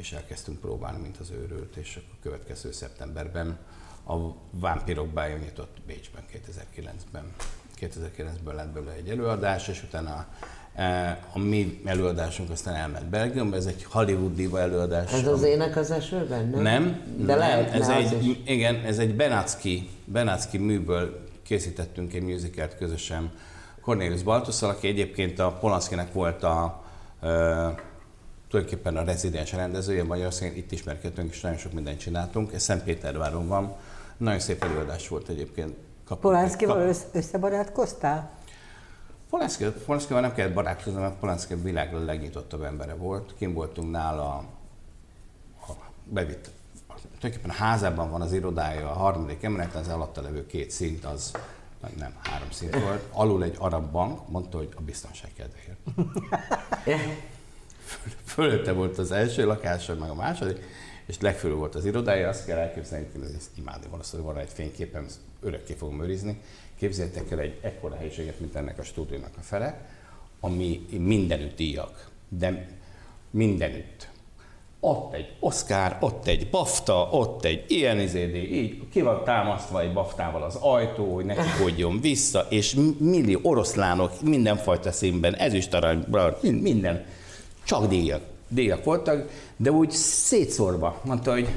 és 0.00 0.12
elkezdtünk 0.12 0.60
próbálni, 0.60 0.98
mint 0.98 1.16
az 1.16 1.30
őrült, 1.30 1.76
és 1.76 1.96
a 1.96 2.14
következő 2.22 2.72
szeptemberben 2.72 3.58
a 4.06 4.14
Vámpirok 4.50 5.08
bája 5.08 5.36
nyitott 5.36 5.76
Bécsben 5.86 6.22
2009-ben. 6.32 7.32
2009-ben 7.80 8.54
lett 8.54 8.68
belőle 8.68 8.92
egy 8.92 9.08
előadás, 9.08 9.68
és 9.68 9.82
utána 9.82 10.26
e, 10.74 11.18
a 11.32 11.38
mi 11.38 11.80
előadásunk 11.84 12.50
aztán 12.50 12.74
elment 12.74 13.06
Belgiumba, 13.06 13.56
ez 13.56 13.66
egy 13.66 13.84
Hollywood 13.84 14.34
diva 14.34 14.60
előadás. 14.60 15.12
Ez 15.12 15.26
az 15.26 15.42
ének 15.42 15.76
az 15.76 15.90
esőben, 15.90 16.48
nem? 16.48 16.62
Nem, 16.62 17.02
De 17.16 17.24
nem, 17.24 17.38
lehet, 17.38 17.72
ez 17.72 17.88
egy, 17.88 18.26
is. 18.26 18.36
igen, 18.44 18.74
ez 18.74 18.98
egy 18.98 19.14
Benacki, 19.14 19.88
Benacki 20.04 20.58
műből 20.58 21.28
készítettünk 21.42 22.14
egy 22.14 22.22
musicalt 22.22 22.76
közösen 22.76 23.32
Cornelius 23.80 24.22
Baltusszal, 24.22 24.70
aki 24.70 24.88
egyébként 24.88 25.38
a 25.38 25.52
Polanszkinek 25.52 26.12
volt 26.12 26.42
a, 26.42 26.62
a 26.62 27.89
tulajdonképpen 28.50 28.96
a 28.96 29.04
rezidens 29.04 29.52
rendezője 29.52 30.04
Magyarországon, 30.04 30.56
itt 30.56 30.72
ismerkedtünk, 30.72 31.32
és 31.32 31.40
nagyon 31.40 31.58
sok 31.58 31.72
mindent 31.72 31.98
csináltunk. 31.98 32.52
Ez 32.52 32.62
Szentpéterváron 32.62 33.48
van. 33.48 33.76
Nagyon 34.16 34.40
szép 34.40 34.62
előadás 34.62 35.08
volt 35.08 35.28
egyébként. 35.28 35.76
Polánszkival 36.20 36.80
össz, 36.80 37.02
összebarátkoztál? 37.12 38.30
Polanszkival 39.84 40.20
nem 40.20 40.34
kellett 40.34 40.54
barátkozni, 40.54 41.00
mert 41.00 41.14
Polanszki 41.14 41.52
a 41.52 41.62
világ 41.62 41.92
legnyitottabb 41.92 42.62
embere 42.62 42.94
volt. 42.94 43.34
Kim 43.38 43.52
voltunk 43.52 43.90
nála, 43.90 44.28
a, 44.28 44.44
bevitt, 46.04 46.50
tulajdonképpen 47.18 47.50
a 47.50 47.62
házában 47.62 48.10
van 48.10 48.20
az 48.20 48.32
irodája, 48.32 48.90
a 48.90 48.94
harmadik 48.94 49.42
emeleten, 49.42 49.80
az 49.80 49.88
alatta 49.88 50.22
levő 50.22 50.46
két 50.46 50.70
szint 50.70 51.04
az 51.04 51.32
nem, 51.98 52.14
három 52.22 52.50
szint 52.50 52.80
volt. 52.80 53.04
Alul 53.10 53.44
egy 53.44 53.56
arab 53.58 53.90
bank, 53.90 54.28
mondta, 54.28 54.56
hogy 54.56 54.68
a 54.76 54.80
biztonság 54.80 55.30
kedvéért. 55.36 55.78
Fölötte 58.24 58.72
volt 58.72 58.98
az 58.98 59.12
első 59.12 59.46
lakása, 59.46 59.94
meg 59.94 60.10
a 60.10 60.14
második, 60.14 60.58
és 61.06 61.20
legfölül 61.20 61.56
volt 61.56 61.74
az 61.74 61.84
irodája, 61.84 62.28
azt 62.28 62.44
kell 62.44 62.58
elképzelni, 62.58 63.06
hogy 63.12 63.34
ezt 63.36 63.58
imádni 63.58 63.86
valószínűleg 63.90 64.32
van 64.32 64.42
egy 64.42 64.50
fényképem, 64.52 65.06
örökké 65.42 65.72
fogom 65.72 66.02
őrizni. 66.02 66.40
Képzeljétek 66.78 67.30
el 67.30 67.38
egy 67.38 67.58
ekkora 67.60 67.96
helyiséget, 67.96 68.40
mint 68.40 68.54
ennek 68.54 68.78
a 68.78 68.82
stúdiónak 68.82 69.32
a 69.38 69.42
fele, 69.42 69.88
ami 70.40 70.86
mindenütt 70.90 71.56
díjak, 71.56 72.08
de 72.28 72.66
mindenütt. 73.30 74.08
Ott 74.80 75.14
egy 75.14 75.36
Oscar, 75.40 75.96
ott 76.00 76.26
egy 76.26 76.50
BAFTA, 76.50 77.08
ott 77.10 77.44
egy 77.44 77.64
ilyen 77.68 78.00
izédi, 78.00 78.60
így 78.60 78.88
ki 78.88 79.00
van 79.00 79.24
támasztva 79.24 79.80
egy 79.80 79.92
baftával 79.92 80.42
az 80.42 80.54
ajtó, 80.54 81.14
hogy 81.14 81.24
ne 81.24 81.34
kodjon 81.60 82.00
vissza, 82.00 82.46
és 82.48 82.76
millió 82.98 83.40
oroszlánok 83.42 84.20
mindenfajta 84.22 84.92
színben, 84.92 85.34
ezüst 85.34 85.74
arany, 85.74 86.04
minden, 86.40 87.04
csak 87.70 87.86
díjak. 87.86 88.20
Díjak 88.48 88.84
voltak, 88.84 89.30
de 89.56 89.70
úgy 89.70 89.90
szétszórva. 89.90 91.00
Mondta, 91.04 91.32
hogy 91.32 91.48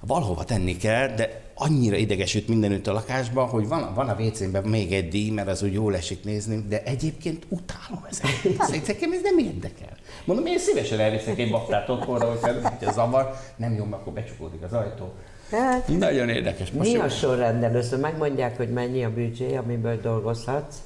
valahova 0.00 0.44
tenni 0.44 0.76
kell, 0.76 1.14
de 1.14 1.42
annyira 1.54 1.96
idegesült 1.96 2.48
mindenütt 2.48 2.86
a 2.86 2.92
lakásba, 2.92 3.44
hogy 3.44 3.68
van, 3.68 3.94
van 3.94 4.08
a 4.08 4.16
WC-ben 4.20 4.64
még 4.64 4.92
egy 4.92 5.08
díj, 5.08 5.30
mert 5.30 5.48
az 5.48 5.62
úgy 5.62 5.72
jól 5.72 5.96
esik 5.96 6.24
nézni, 6.24 6.64
de 6.68 6.82
egyébként 6.82 7.46
utálom 7.48 8.06
ezeket. 8.10 8.70
Nekem 8.86 9.12
ez 9.12 9.20
nem 9.22 9.38
érdekel. 9.38 9.96
Mondom, 10.24 10.46
én 10.46 10.58
szívesen 10.58 11.00
elviszek 11.00 11.38
egy 11.38 11.50
baktát 11.50 11.88
otthonra, 11.88 12.38
hogy 12.40 12.88
a 12.88 12.92
zavar, 12.92 13.34
nem 13.56 13.74
jó, 13.74 13.86
akkor 13.90 14.12
becsukódik 14.12 14.62
az 14.62 14.72
ajtó. 14.72 15.12
Hát, 15.50 15.88
Nagyon 15.88 16.28
érdekes. 16.28 16.70
Most 16.70 16.92
mi 16.92 16.98
a 16.98 17.08
sorrend 17.08 17.62
először? 17.62 17.98
Megmondják, 18.00 18.56
hogy 18.56 18.68
mennyi 18.68 19.04
a 19.04 19.12
büdzsé, 19.12 19.56
amiből 19.56 20.00
dolgozhatsz. 20.00 20.76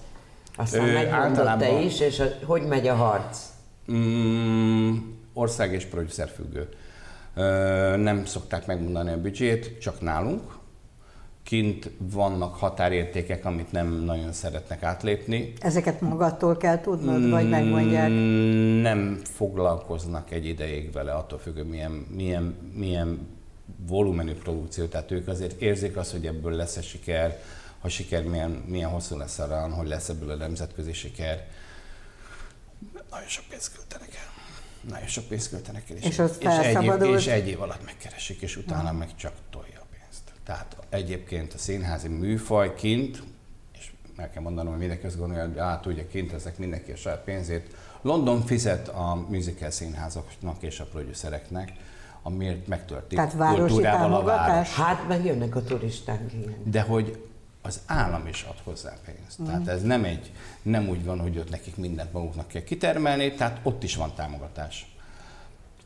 Aztán 0.57 0.89
Ö, 0.89 0.93
megmondod 0.93 1.59
te 1.59 1.81
is, 1.81 2.01
és 2.01 2.21
a, 2.21 2.25
hogy 2.45 2.63
megy 2.63 2.89
a 2.89 2.95
harc? 2.95 3.50
Mm, 3.93 4.97
ország 5.33 5.73
és 5.73 5.85
producer 5.85 6.29
függő. 6.29 6.69
Nem 7.97 8.25
szokták 8.25 8.67
megmondani 8.67 9.11
a 9.11 9.21
büdzsét, 9.21 9.79
csak 9.79 10.01
nálunk 10.01 10.59
kint 11.51 11.91
vannak 11.99 12.55
határértékek, 12.55 13.45
amit 13.45 13.73
nem 13.73 13.93
nagyon 13.93 14.33
szeretnek 14.33 14.83
átlépni. 14.83 15.53
Ezeket 15.61 16.01
magadtól 16.01 16.57
kell 16.57 16.81
tudnod, 16.81 17.31
vagy 17.31 17.49
megmondják? 17.49 18.09
Mm, 18.09 18.81
nem 18.81 19.21
foglalkoznak 19.23 20.31
egy 20.31 20.47
ideig 20.47 20.93
vele, 20.93 21.13
attól 21.13 21.39
függ, 21.39 21.67
milyen, 21.67 21.91
milyen, 21.91 22.55
milyen 22.75 23.27
volumenű 23.89 24.33
produkció, 24.33 24.85
tehát 24.85 25.11
ők 25.11 25.29
azért 25.29 25.61
érzik 25.61 25.97
azt, 25.97 26.13
hogy 26.13 26.27
ebből 26.27 26.53
lesz 26.53 26.77
a 26.77 26.83
siker, 26.83 27.39
ha 27.81 27.89
siker, 27.89 28.25
milyen, 28.25 28.51
milyen 28.67 28.91
hosszú 28.91 29.17
lesz 29.17 29.39
a 29.39 29.47
run, 29.47 29.73
hogy 29.73 29.89
lesz 29.89 30.09
ebből 30.09 30.31
a 30.31 30.37
nemzetközi 30.37 30.93
siker. 30.93 31.47
Nagyon 33.11 33.29
sok 33.29 33.45
pénzt 33.49 33.75
költenek 33.75 34.15
el. 34.15 34.29
Nagyon 34.91 35.09
sok 35.09 35.25
pénzt 35.25 35.51
költenek 35.51 35.91
el, 35.91 35.97
és, 35.97 36.05
és, 36.05 36.19
és, 36.39 36.47
egy, 36.47 36.83
év, 36.83 37.03
és 37.03 37.27
egy 37.27 37.49
év 37.49 37.61
alatt 37.61 37.85
megkeresik, 37.85 38.41
és 38.41 38.57
utána 38.57 38.93
meg 38.93 39.17
csak 39.17 39.33
tolja. 39.51 39.81
Tehát 40.51 40.77
egyébként 40.89 41.53
a 41.53 41.59
színházi 41.59 42.09
műfaj 42.09 42.75
kint, 42.75 43.23
és 43.79 43.91
meg 44.17 44.31
kell 44.31 44.43
mondanom, 44.43 44.71
hogy 44.71 44.81
mindenki 44.81 45.07
azt 45.07 45.19
gondolja, 45.19 45.47
hogy 45.47 45.59
át 45.59 45.87
ugye 45.87 46.07
kint 46.07 46.33
ezek 46.33 46.59
mindenki 46.59 46.93
a 46.93 46.97
saját 46.97 47.21
pénzét. 47.21 47.75
London 48.03 48.43
fizet 48.43 48.89
a 48.89 49.27
musical 49.29 49.71
színházaknak 49.71 50.63
és 50.63 50.81
a 50.81 50.85
producereknek, 50.85 51.73
amiért 52.23 52.67
megtörtént 52.67 53.21
Tehát 53.21 53.33
városi 53.33 53.85
a 53.85 54.23
város. 54.23 54.75
Hát 54.75 55.09
meg 55.09 55.25
jönnek 55.25 55.57
a 55.57 55.63
turisták. 55.63 56.21
De 56.65 56.81
hogy 56.81 57.30
az 57.63 57.81
állam 57.87 58.27
is 58.27 58.43
ad 58.43 58.59
hozzá 58.65 58.93
pénzt. 59.05 59.43
Mm. 59.43 59.45
Tehát 59.45 59.69
ez 59.69 59.83
nem 59.83 60.05
egy, 60.05 60.33
nem 60.63 60.89
úgy 60.89 61.05
van, 61.05 61.21
hogy 61.21 61.39
ott 61.39 61.51
nekik 61.51 61.77
mindent 61.77 62.13
maguknak 62.13 62.49
kell 62.49 62.63
kitermelni, 62.63 63.35
tehát 63.35 63.61
ott 63.63 63.83
is 63.83 63.97
van 63.97 64.15
támogatás. 64.15 64.95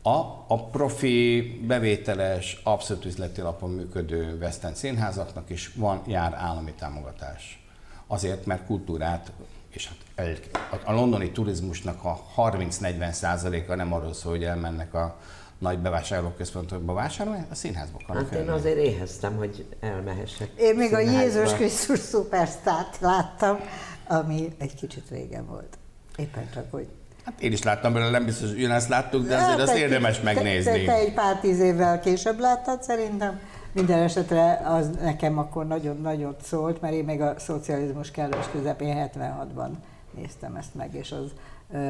A, 0.01 0.45
a 0.47 0.65
profi, 0.71 1.41
bevételes, 1.67 2.61
abszolút 2.63 3.05
üzleti 3.05 3.41
alapon 3.41 3.69
működő 3.69 4.37
West 4.41 4.63
End 4.63 4.75
színházaknak 4.75 5.49
is 5.49 5.71
van, 5.75 6.01
jár 6.07 6.33
állami 6.33 6.73
támogatás. 6.73 7.65
Azért, 8.07 8.45
mert 8.45 8.65
kultúrát, 8.65 9.31
és 9.69 9.87
hát 9.87 10.81
a 10.83 10.91
londoni 10.91 11.31
turizmusnak 11.31 12.03
a 12.03 12.25
30-40 12.35 13.11
százaléka 13.11 13.75
nem 13.75 13.93
arról 13.93 14.13
szól, 14.13 14.31
hogy 14.31 14.43
elmennek 14.43 14.93
a 14.93 15.19
nagy 15.59 15.79
bevásárlóközpontokba 15.79 16.93
vásárolni, 16.93 17.45
a 17.51 17.55
színházba 17.55 17.99
Hát 18.07 18.33
én 18.33 18.49
azért 18.49 18.77
éheztem, 18.77 19.35
hogy 19.35 19.65
elmehessek. 19.79 20.49
Én 20.57 20.75
még 20.75 20.93
a 20.93 20.99
Jézus 20.99 21.53
Krisztus 21.53 21.99
szupersztárt 21.99 22.99
láttam, 22.99 23.59
ami 24.07 24.55
egy 24.57 24.75
kicsit 24.75 25.09
régen 25.09 25.45
volt. 25.45 25.77
Éppen 26.17 26.49
csak, 26.53 26.71
hogy 26.71 26.87
Hát 27.25 27.41
én 27.41 27.51
is 27.51 27.63
láttam 27.63 27.93
belőle, 27.93 28.11
nem 28.11 28.25
biztos, 28.25 28.49
hogy 28.49 28.63
ezt 28.63 28.89
láttuk, 28.89 29.27
de 29.27 29.35
azért 29.35 29.59
azt 29.59 29.75
érdemes 29.75 30.21
megnézni. 30.21 30.71
Te, 30.71 30.77
te, 30.77 30.85
te 30.85 30.93
egy 30.93 31.13
pár 31.13 31.39
tíz 31.39 31.59
évvel 31.59 31.99
később 31.99 32.39
láttad 32.39 32.83
szerintem. 32.83 33.39
Minden 33.71 33.99
esetre 33.99 34.61
az 34.65 34.89
nekem 35.01 35.37
akkor 35.37 35.67
nagyon-nagyon 35.67 36.35
szólt, 36.41 36.81
mert 36.81 36.93
én 36.93 37.03
még 37.03 37.21
a 37.21 37.35
szocializmus 37.37 38.11
kellős 38.11 38.45
közepén 38.51 39.09
76-ban 39.13 39.69
néztem 40.11 40.55
ezt 40.55 40.75
meg, 40.75 40.93
és 40.93 41.11
az 41.11 41.31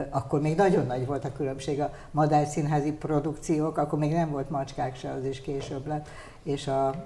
akkor 0.09 0.41
még 0.41 0.55
nagyon 0.55 0.85
nagy 0.85 1.05
volt 1.05 1.25
a 1.25 1.31
különbség 1.31 1.81
a 1.81 1.93
Madály 2.11 2.45
színházi 2.45 2.91
produkciók, 2.91 3.77
akkor 3.77 3.99
még 3.99 4.11
nem 4.11 4.29
volt 4.29 4.49
macskák 4.49 4.95
se, 4.95 5.11
az 5.11 5.25
is 5.25 5.41
később 5.41 5.87
lett, 5.87 6.07
és 6.43 6.67
a 6.67 7.05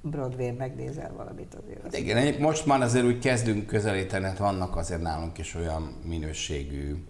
Broadway 0.00 0.52
megnézel 0.52 1.12
valamit 1.16 1.54
azért. 1.54 1.84
Az 1.84 1.94
igen, 1.94 2.40
most 2.40 2.66
már 2.66 2.80
azért 2.80 3.04
úgy 3.04 3.18
kezdünk 3.18 3.66
közelíteni, 3.66 4.24
hát 4.24 4.38
vannak 4.38 4.76
azért 4.76 5.02
nálunk 5.02 5.38
is 5.38 5.54
olyan 5.54 5.96
minőségű 6.04 7.04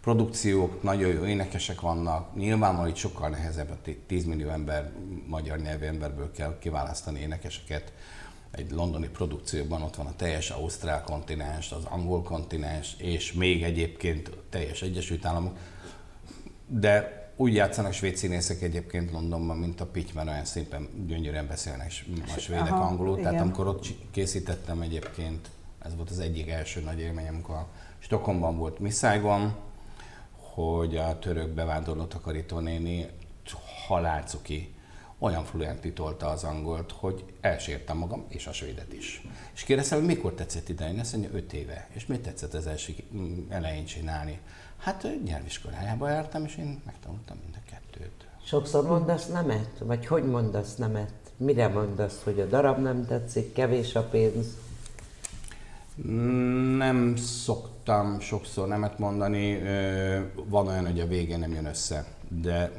produkciók, 0.00 0.82
nagyon 0.82 1.12
jó 1.12 1.24
énekesek 1.24 1.80
vannak. 1.80 2.34
Nyilvánvalóan 2.34 2.88
itt 2.88 2.96
sokkal 2.96 3.28
nehezebb 3.28 3.70
a 3.70 3.90
10 4.06 4.24
millió 4.24 4.48
ember, 4.48 4.92
magyar 5.26 5.58
nyelvű 5.58 5.84
emberből 5.84 6.30
kell 6.30 6.58
kiválasztani 6.58 7.20
énekeseket. 7.20 7.92
Egy 8.52 8.70
londoni 8.70 9.08
produkcióban 9.08 9.82
ott 9.82 9.96
van 9.96 10.06
a 10.06 10.16
teljes 10.16 10.50
ausztrál 10.50 11.02
kontinens, 11.02 11.72
az 11.72 11.84
angol 11.84 12.22
kontinens, 12.22 12.94
és 12.98 13.32
még 13.32 13.62
egyébként 13.62 14.30
teljes 14.50 14.82
Egyesült 14.82 15.24
Államok. 15.24 15.56
De 16.66 17.22
úgy 17.36 17.54
játszanak 17.54 17.92
svéd 17.92 18.16
színészek 18.16 18.62
egyébként 18.62 19.10
Londonban, 19.10 19.56
mint 19.56 19.80
a 19.80 19.86
Pitman, 19.86 20.28
olyan 20.28 20.44
szépen 20.44 20.88
gyönyörűen 21.06 21.46
beszélnek 21.46 21.92
a 22.36 22.38
svédek 22.38 22.70
Aha, 22.70 22.84
angolul. 22.84 23.18
Igen. 23.18 23.30
Tehát 23.30 23.44
amikor 23.44 23.66
ott 23.66 23.86
készítettem 24.10 24.80
egyébként, 24.80 25.50
ez 25.78 25.96
volt 25.96 26.10
az 26.10 26.18
egyik 26.18 26.48
első 26.48 26.80
nagy 26.80 26.98
élményem, 26.98 27.34
amikor 27.34 27.54
a 27.54 27.68
Stockholmban 27.98 28.58
volt 28.58 28.78
Miss 28.78 28.96
Saigon, 28.96 29.54
hogy 30.54 30.96
a 30.96 31.18
török 31.18 31.48
bevándorló 31.48 32.04
takarítónéni 32.04 33.06
halálcuki 33.86 34.74
olyan 35.22 35.44
fluent 35.44 35.94
tolta 35.94 36.26
az 36.26 36.44
angolt, 36.44 36.92
hogy 36.92 37.24
elsértem 37.40 37.96
magam, 37.96 38.24
és 38.28 38.46
a 38.46 38.52
svédet 38.52 38.92
is. 38.92 39.22
És 39.54 39.62
kérdeztem, 39.62 39.98
hogy 39.98 40.06
mikor 40.06 40.32
tetszett 40.32 40.68
ide? 40.68 40.88
Én 40.88 40.98
azt 40.98 41.12
mondja, 41.12 41.30
öt 41.32 41.52
éve. 41.52 41.88
És 41.92 42.06
mit 42.06 42.20
tetszett 42.20 42.54
az 42.54 42.66
első 42.66 42.94
elején 43.48 43.84
csinálni? 43.84 44.38
Hát 44.78 45.06
nyelviskolájába 45.24 46.08
jártam, 46.08 46.44
és 46.44 46.56
én 46.56 46.82
megtanultam 46.86 47.36
mind 47.42 47.54
a 47.56 47.70
kettőt. 47.70 48.26
Sokszor 48.44 48.86
mondasz 48.86 49.26
nemet? 49.26 49.78
Vagy 49.78 50.06
hogy 50.06 50.24
mondasz 50.24 50.76
nemet? 50.76 51.12
Mire 51.36 51.68
mondasz, 51.68 52.20
hogy 52.22 52.40
a 52.40 52.46
darab 52.46 52.78
nem 52.78 53.06
tetszik, 53.06 53.52
kevés 53.52 53.94
a 53.94 54.02
pénz? 54.02 54.46
Nem 56.76 57.16
szoktam 57.16 58.20
sokszor 58.20 58.68
nemet 58.68 58.98
mondani, 58.98 59.62
van 60.48 60.66
olyan, 60.66 60.86
hogy 60.86 61.00
a 61.00 61.06
végén 61.06 61.38
nem 61.38 61.52
jön 61.52 61.66
össze, 61.66 62.06
de 62.28 62.72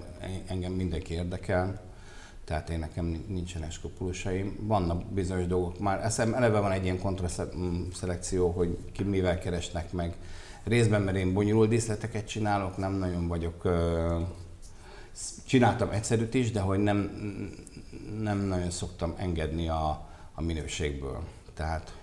engem 0.47 0.71
mindenki 0.71 1.13
érdekel, 1.13 1.81
tehát 2.45 2.69
én 2.69 2.79
nekem 2.79 3.23
nincsen 3.27 3.63
eskopulusaim. 3.63 4.57
Vannak 4.61 5.05
bizonyos 5.05 5.47
dolgok, 5.47 5.79
már 5.79 6.03
eszem 6.03 6.33
eleve 6.33 6.59
van 6.59 6.71
egy 6.71 6.83
ilyen 6.83 6.99
kontraszelekció, 6.99 8.49
hogy 8.49 8.77
ki 8.91 9.03
mivel 9.03 9.39
keresnek 9.39 9.91
meg. 9.91 10.15
Részben, 10.63 11.01
mert 11.01 11.17
én 11.17 11.33
bonyolult 11.33 11.69
díszleteket 11.69 12.27
csinálok, 12.27 12.77
nem 12.77 12.93
nagyon 12.93 13.27
vagyok, 13.27 13.67
csináltam 15.45 15.89
egyszerűt 15.89 16.33
is, 16.33 16.51
de 16.51 16.59
hogy 16.59 16.79
nem, 16.79 16.97
nem 18.21 18.37
nagyon 18.37 18.69
szoktam 18.69 19.13
engedni 19.17 19.69
a, 19.69 20.07
a 20.33 20.41
minőségből. 20.41 21.23
Tehát 21.53 21.93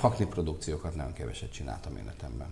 hakni 0.00 0.26
produkciókat 0.26 0.94
nagyon 0.94 1.12
keveset 1.12 1.52
csináltam 1.52 1.96
életemben. 1.96 2.48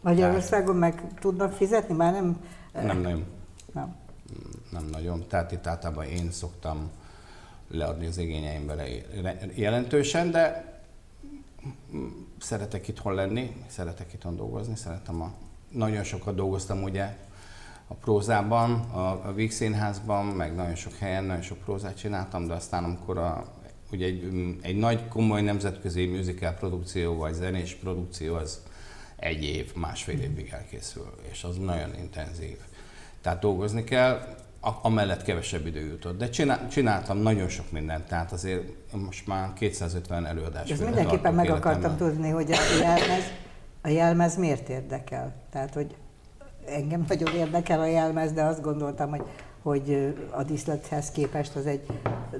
Magyarországon 0.00 0.76
meg 0.76 1.02
tudnak 1.20 1.52
fizetni? 1.52 1.94
Már 1.94 2.12
nem... 2.12 2.40
Nem 2.72 3.00
nagyon. 3.00 3.24
Nem. 3.72 3.96
Nem 4.70 4.84
nagyon. 4.90 5.24
Tehát 5.28 5.52
itt 5.52 5.66
általában 5.66 6.04
én 6.04 6.30
szoktam 6.30 6.90
leadni 7.68 8.06
az 8.06 8.18
igényeimbe 8.18 8.84
jelentősen, 9.54 10.30
de 10.30 10.72
szeretek 12.38 12.88
itthon 12.88 13.14
lenni, 13.14 13.56
szeretek 13.66 14.12
itthon 14.12 14.36
dolgozni, 14.36 14.76
szeretem 14.76 15.22
a... 15.22 15.32
Nagyon 15.68 16.02
sokat 16.02 16.34
dolgoztam 16.34 16.82
ugye 16.82 17.16
a 17.86 17.94
prózában, 17.94 18.72
a, 18.72 19.26
a 19.28 19.32
Víg 19.32 19.50
Színházban, 19.50 20.26
meg 20.26 20.54
nagyon 20.54 20.74
sok 20.74 20.94
helyen, 20.94 21.24
nagyon 21.24 21.42
sok 21.42 21.58
prózát 21.58 21.96
csináltam, 21.96 22.46
de 22.46 22.54
aztán 22.54 22.84
amikor 22.84 23.18
a, 23.18 23.52
ugye 23.92 24.06
egy, 24.06 24.56
egy 24.62 24.76
nagy, 24.76 25.08
komoly 25.08 25.42
nemzetközi 25.42 26.06
musical 26.06 26.52
produkció, 26.52 27.16
vagy 27.16 27.34
zenés 27.34 27.74
produkció, 27.74 28.34
az 28.34 28.62
egy 29.16 29.44
év, 29.44 29.74
másfél 29.74 30.20
évig 30.20 30.48
elkészül, 30.52 31.14
és 31.30 31.44
az 31.44 31.56
nagyon 31.56 31.94
intenzív. 31.98 32.56
Tehát 33.22 33.40
dolgozni 33.40 33.84
kell, 33.84 34.20
amellett 34.60 35.22
kevesebb 35.22 35.66
idő 35.66 35.86
jutott. 35.86 36.18
De 36.18 36.28
csinál, 36.28 36.68
csináltam 36.68 37.18
nagyon 37.18 37.48
sok 37.48 37.70
mindent, 37.70 38.06
tehát 38.06 38.32
azért 38.32 38.62
most 38.92 39.26
már 39.26 39.52
250 39.52 40.26
előadás. 40.26 40.70
Ez 40.70 40.80
mindenképpen 40.80 41.34
meg 41.34 41.50
akartam 41.50 41.96
tudni, 41.96 42.28
hogy 42.28 42.52
a 42.52 42.56
jelmez, 42.80 43.24
a 43.82 43.88
jelmez 43.88 44.36
miért 44.36 44.68
érdekel. 44.68 45.34
Tehát, 45.50 45.74
hogy 45.74 45.96
engem 46.66 47.04
nagyon 47.08 47.34
érdekel 47.34 47.80
a 47.80 47.86
jelmez, 47.86 48.32
de 48.32 48.42
azt 48.42 48.62
gondoltam, 48.62 49.10
hogy 49.10 49.22
hogy 49.62 50.14
a 50.30 50.42
diszlethez 50.42 51.10
képest 51.10 51.56
az 51.56 51.66
egy 51.66 51.86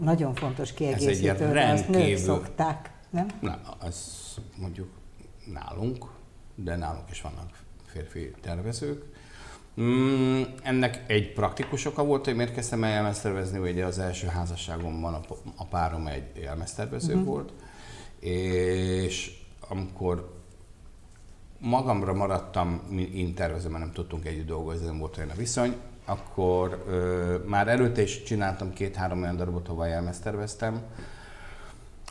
nagyon 0.00 0.34
fontos 0.34 0.72
kiegészítő, 0.72 1.44
Ez 1.44 1.56
egy 1.56 1.70
azt 1.70 1.88
nők 1.88 2.16
szokták, 2.16 2.90
nem? 3.10 3.26
Na, 3.40 3.60
az 3.78 4.18
mondjuk 4.56 4.88
nálunk, 5.52 6.04
de 6.54 6.76
nálunk 6.76 7.10
is 7.10 7.20
vannak 7.20 7.62
férfi 7.86 8.34
tervezők. 8.40 9.11
Mm, 9.80 10.42
ennek 10.62 11.04
egy 11.06 11.32
praktikus 11.32 11.84
oka 11.84 12.04
volt, 12.04 12.24
hogy 12.24 12.36
miért 12.36 12.54
kezdtem 12.54 12.84
el 12.84 12.90
jelmeztervezni, 12.90 13.58
ugye 13.58 13.84
az 13.84 13.98
első 13.98 14.26
házasságomban 14.26 15.14
a, 15.14 15.20
a 15.56 15.64
párom 15.66 16.06
egy 16.06 16.24
jelmeztervező 16.34 17.12
uh-huh. 17.12 17.28
volt, 17.28 17.52
és 18.20 19.40
amikor 19.68 20.40
magamra 21.58 22.14
maradtam, 22.14 22.80
én 23.14 23.34
tervezem, 23.34 23.70
mert 23.70 23.84
nem 23.84 23.92
tudtunk 23.92 24.26
együtt 24.26 24.46
dolgozni, 24.46 24.86
nem 24.86 24.98
volt 24.98 25.16
olyan 25.16 25.30
a 25.30 25.34
viszony, 25.34 25.76
akkor 26.04 26.84
ö, 26.88 27.36
már 27.46 27.68
előtte 27.68 28.02
is 28.02 28.22
csináltam 28.22 28.72
két-három 28.72 29.22
olyan 29.22 29.36
darabot, 29.36 29.68
ahol 29.68 29.86
jelmezterveztem, 29.86 30.82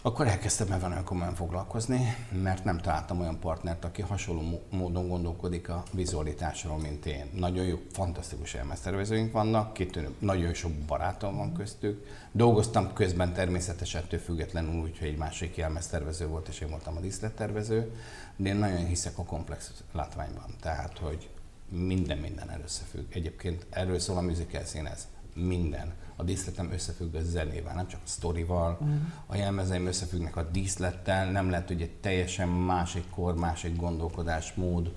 akkor 0.03 0.27
elkezdtem 0.27 0.71
ebben 0.71 0.91
olyan 0.91 1.03
komolyan 1.03 1.35
foglalkozni, 1.35 2.15
mert 2.43 2.63
nem 2.63 2.77
találtam 2.77 3.19
olyan 3.19 3.39
partnert, 3.39 3.85
aki 3.85 4.01
hasonló 4.01 4.61
módon 4.69 5.07
gondolkodik 5.07 5.69
a 5.69 5.83
vizualitásról, 5.91 6.77
mint 6.77 7.05
én. 7.05 7.29
Nagyon 7.33 7.65
jó, 7.65 7.79
fantasztikus 7.91 8.53
elmeztervezőink 8.53 9.31
vannak, 9.31 9.73
kitűnő, 9.73 10.15
nagyon 10.19 10.53
sok 10.53 10.71
barátom 10.71 11.37
van 11.37 11.53
köztük. 11.53 12.05
Dolgoztam 12.31 12.93
közben 12.93 13.33
természetesen 13.33 14.01
ettől 14.01 14.19
függetlenül 14.19 14.81
úgy, 14.81 14.97
hogy 14.97 15.07
egy 15.07 15.17
másik 15.17 15.57
elmeztervező 15.57 16.27
volt, 16.27 16.47
és 16.47 16.59
én 16.59 16.69
voltam 16.69 16.97
a 16.97 16.99
díszlettervező, 16.99 17.95
de 18.35 18.49
én 18.49 18.55
nagyon 18.55 18.85
hiszek 18.85 19.17
a 19.17 19.23
komplex 19.23 19.71
látványban. 19.91 20.55
Tehát, 20.61 20.97
hogy 20.97 21.29
minden 21.69 22.17
minden 22.17 22.61
összefügg. 22.63 23.05
Egyébként 23.09 23.65
erről 23.69 23.99
szól 23.99 24.17
a 24.17 24.21
musical 24.21 24.63
színez. 24.63 25.07
Minden 25.35 25.93
a 26.15 26.23
díszletem 26.23 26.71
összefügg 26.71 27.15
a 27.15 27.21
zenével, 27.23 27.75
nem 27.75 27.87
csak 27.87 27.99
a 28.03 28.07
sztorival, 28.07 28.77
uh-huh. 28.81 28.95
a 29.25 29.35
jelmezeim 29.35 29.85
összefüggnek 29.85 30.35
a 30.35 30.43
díszlettel, 30.43 31.31
nem 31.31 31.49
lehet, 31.49 31.67
hogy 31.67 31.81
egy 31.81 31.91
teljesen 31.91 32.47
másik 32.49 33.09
kor, 33.09 33.35
másik 33.35 33.75
gondolkodásmód 33.75 34.91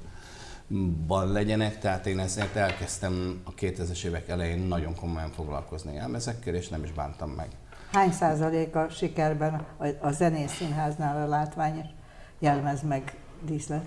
legyenek, 1.09 1.79
tehát 1.79 2.07
én 2.07 2.18
ezért 2.18 2.57
elkezdtem 2.57 3.40
a 3.44 3.55
2000-es 3.55 4.05
évek 4.05 4.29
elején 4.29 4.59
nagyon 4.59 4.94
komolyan 4.94 5.31
foglalkozni 5.31 5.94
jelmezekkel, 5.94 6.55
és 6.55 6.68
nem 6.68 6.85
is 6.85 6.92
bántam 6.92 7.31
meg. 7.31 7.48
Hány 7.92 8.12
százalék 8.12 8.77
a 8.77 8.88
sikerben 8.88 9.66
a 10.00 10.11
zenész 10.11 10.55
színháznál 10.55 11.22
a 11.22 11.29
látvány 11.29 11.90
jelmez 12.38 12.83
meg 12.83 13.16
díszlet? 13.44 13.85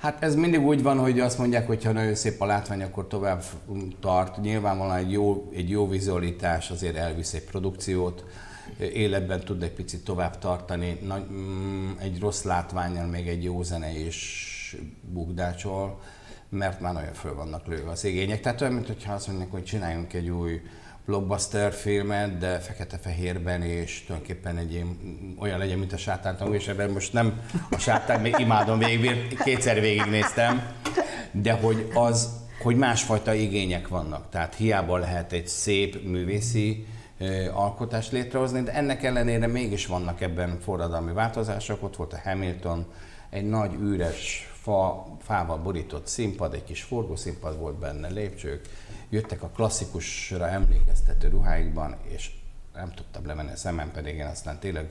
Hát 0.00 0.22
ez 0.22 0.34
mindig 0.34 0.60
úgy 0.60 0.82
van, 0.82 0.98
hogy 0.98 1.20
azt 1.20 1.38
mondják, 1.38 1.66
hogy 1.66 1.84
ha 1.84 1.92
nagyon 1.92 2.14
szép 2.14 2.40
a 2.40 2.46
látvány, 2.46 2.82
akkor 2.82 3.06
tovább 3.06 3.42
tart. 4.00 4.40
Nyilvánvalóan 4.40 4.96
egy 4.96 5.12
jó, 5.12 5.50
egy 5.54 5.70
jó 5.70 5.88
vizualitás 5.88 6.70
azért 6.70 6.96
elvisz 6.96 7.34
egy 7.34 7.44
produkciót, 7.44 8.24
életben 8.78 9.40
tud 9.40 9.62
egy 9.62 9.72
picit 9.72 10.04
tovább 10.04 10.38
tartani. 10.38 10.98
Nagy, 11.06 11.26
mm, 11.30 11.90
egy 11.98 12.20
rossz 12.20 12.42
látványjal 12.42 13.06
még 13.06 13.28
egy 13.28 13.44
jó 13.44 13.62
zene 13.62 13.90
is 13.90 14.76
bukdácsol, 15.12 16.00
mert 16.48 16.80
már 16.80 16.92
nagyon 16.92 17.12
föl 17.12 17.34
vannak 17.34 17.66
lőve 17.66 17.90
az 17.90 18.04
igények. 18.04 18.40
Tehát 18.40 18.60
olyan, 18.60 18.72
mintha 18.72 19.12
azt 19.12 19.26
mondják, 19.26 19.50
hogy 19.50 19.64
csináljunk 19.64 20.12
egy 20.12 20.28
új 20.28 20.60
blockbuster 21.06 21.72
filmet, 21.72 22.38
de 22.38 22.58
fekete-fehérben, 22.58 23.62
és 23.62 24.04
tulajdonképpen 24.06 24.56
egy 24.56 24.72
ilyen, 24.72 24.98
olyan 25.38 25.58
legyen, 25.58 25.78
mint 25.78 25.92
a 25.92 25.96
sátán 25.96 26.54
és 26.54 26.68
ebben 26.68 26.90
most 26.90 27.12
nem 27.12 27.40
a 27.70 27.78
sátán, 27.78 28.20
még 28.20 28.34
imádom 28.38 28.78
végig, 28.78 29.38
kétszer 29.44 29.80
végignéztem, 29.80 30.62
de 31.32 31.52
hogy 31.52 31.90
az, 31.94 32.28
hogy 32.62 32.76
másfajta 32.76 33.34
igények 33.34 33.88
vannak. 33.88 34.30
Tehát 34.30 34.54
hiába 34.54 34.96
lehet 34.96 35.32
egy 35.32 35.46
szép 35.46 36.04
művészi 36.04 36.86
alkotást 37.52 38.12
létrehozni, 38.12 38.62
de 38.62 38.72
ennek 38.72 39.02
ellenére 39.02 39.46
mégis 39.46 39.86
vannak 39.86 40.20
ebben 40.20 40.58
forradalmi 40.60 41.12
változások. 41.12 41.82
Ott 41.82 41.96
volt 41.96 42.12
a 42.12 42.20
Hamilton, 42.24 42.86
egy 43.30 43.48
nagy 43.48 43.74
üres 43.80 44.49
fa, 44.70 45.06
fával 45.20 45.58
borított 45.58 46.06
színpad, 46.06 46.54
egy 46.54 46.64
kis 46.64 46.82
forgószínpad 46.82 47.58
volt 47.58 47.78
benne, 47.78 48.08
lépcsők, 48.08 48.68
jöttek 49.08 49.42
a 49.42 49.48
klasszikusra 49.48 50.48
emlékeztető 50.48 51.28
ruháikban, 51.28 51.96
és 52.02 52.30
nem 52.74 52.92
tudtam 52.94 53.26
lemenni 53.26 53.50
a 53.50 53.56
szemem, 53.56 53.90
pedig 53.90 54.14
én 54.14 54.26
aztán 54.26 54.58
tényleg 54.58 54.90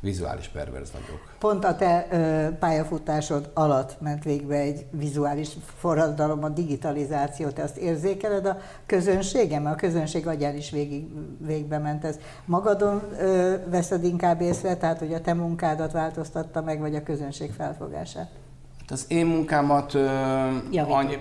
vizuális 0.00 0.48
perverz 0.48 0.92
vagyok. 0.92 1.36
Pont 1.38 1.64
a 1.64 1.76
te 1.76 2.06
ö, 2.10 2.48
pályafutásod 2.58 3.50
alatt 3.54 4.00
ment 4.00 4.24
végbe 4.24 4.56
egy 4.56 4.86
vizuális 4.90 5.50
forradalom, 5.78 6.44
a 6.44 6.48
digitalizáció. 6.48 7.48
Te 7.48 7.62
azt 7.62 7.76
érzékeled 7.76 8.46
a 8.46 8.58
közönségem? 8.86 9.66
A 9.66 9.74
közönség 9.74 10.26
agyán 10.26 10.56
is 10.56 10.70
végig, 10.70 11.06
végbe 11.38 11.78
ment 11.78 12.04
ez. 12.04 12.18
Magadon 12.44 13.02
ö, 13.18 13.54
veszed 13.66 14.04
inkább 14.04 14.40
észre, 14.40 14.76
tehát 14.76 14.98
hogy 14.98 15.14
a 15.14 15.20
te 15.20 15.34
munkádat 15.34 15.92
változtatta 15.92 16.62
meg, 16.62 16.80
vagy 16.80 16.94
a 16.94 17.02
közönség 17.02 17.52
felfogását? 17.52 18.43
Az 18.88 19.04
én 19.08 19.26
munkámat 19.26 19.94
annyi, 19.94 21.18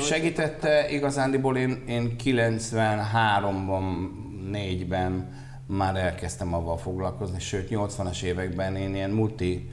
segítette, 0.00 0.90
igazándiból 0.90 1.56
én, 1.56 1.82
én 1.86 2.16
93-ban, 2.24 3.82
4-ben 4.52 5.34
már 5.66 5.96
elkezdtem 5.96 6.54
avval 6.54 6.76
foglalkozni, 6.76 7.40
sőt 7.40 7.68
80-as 7.70 8.22
években 8.22 8.76
én 8.76 8.94
ilyen 8.94 9.10
multi, 9.10 9.70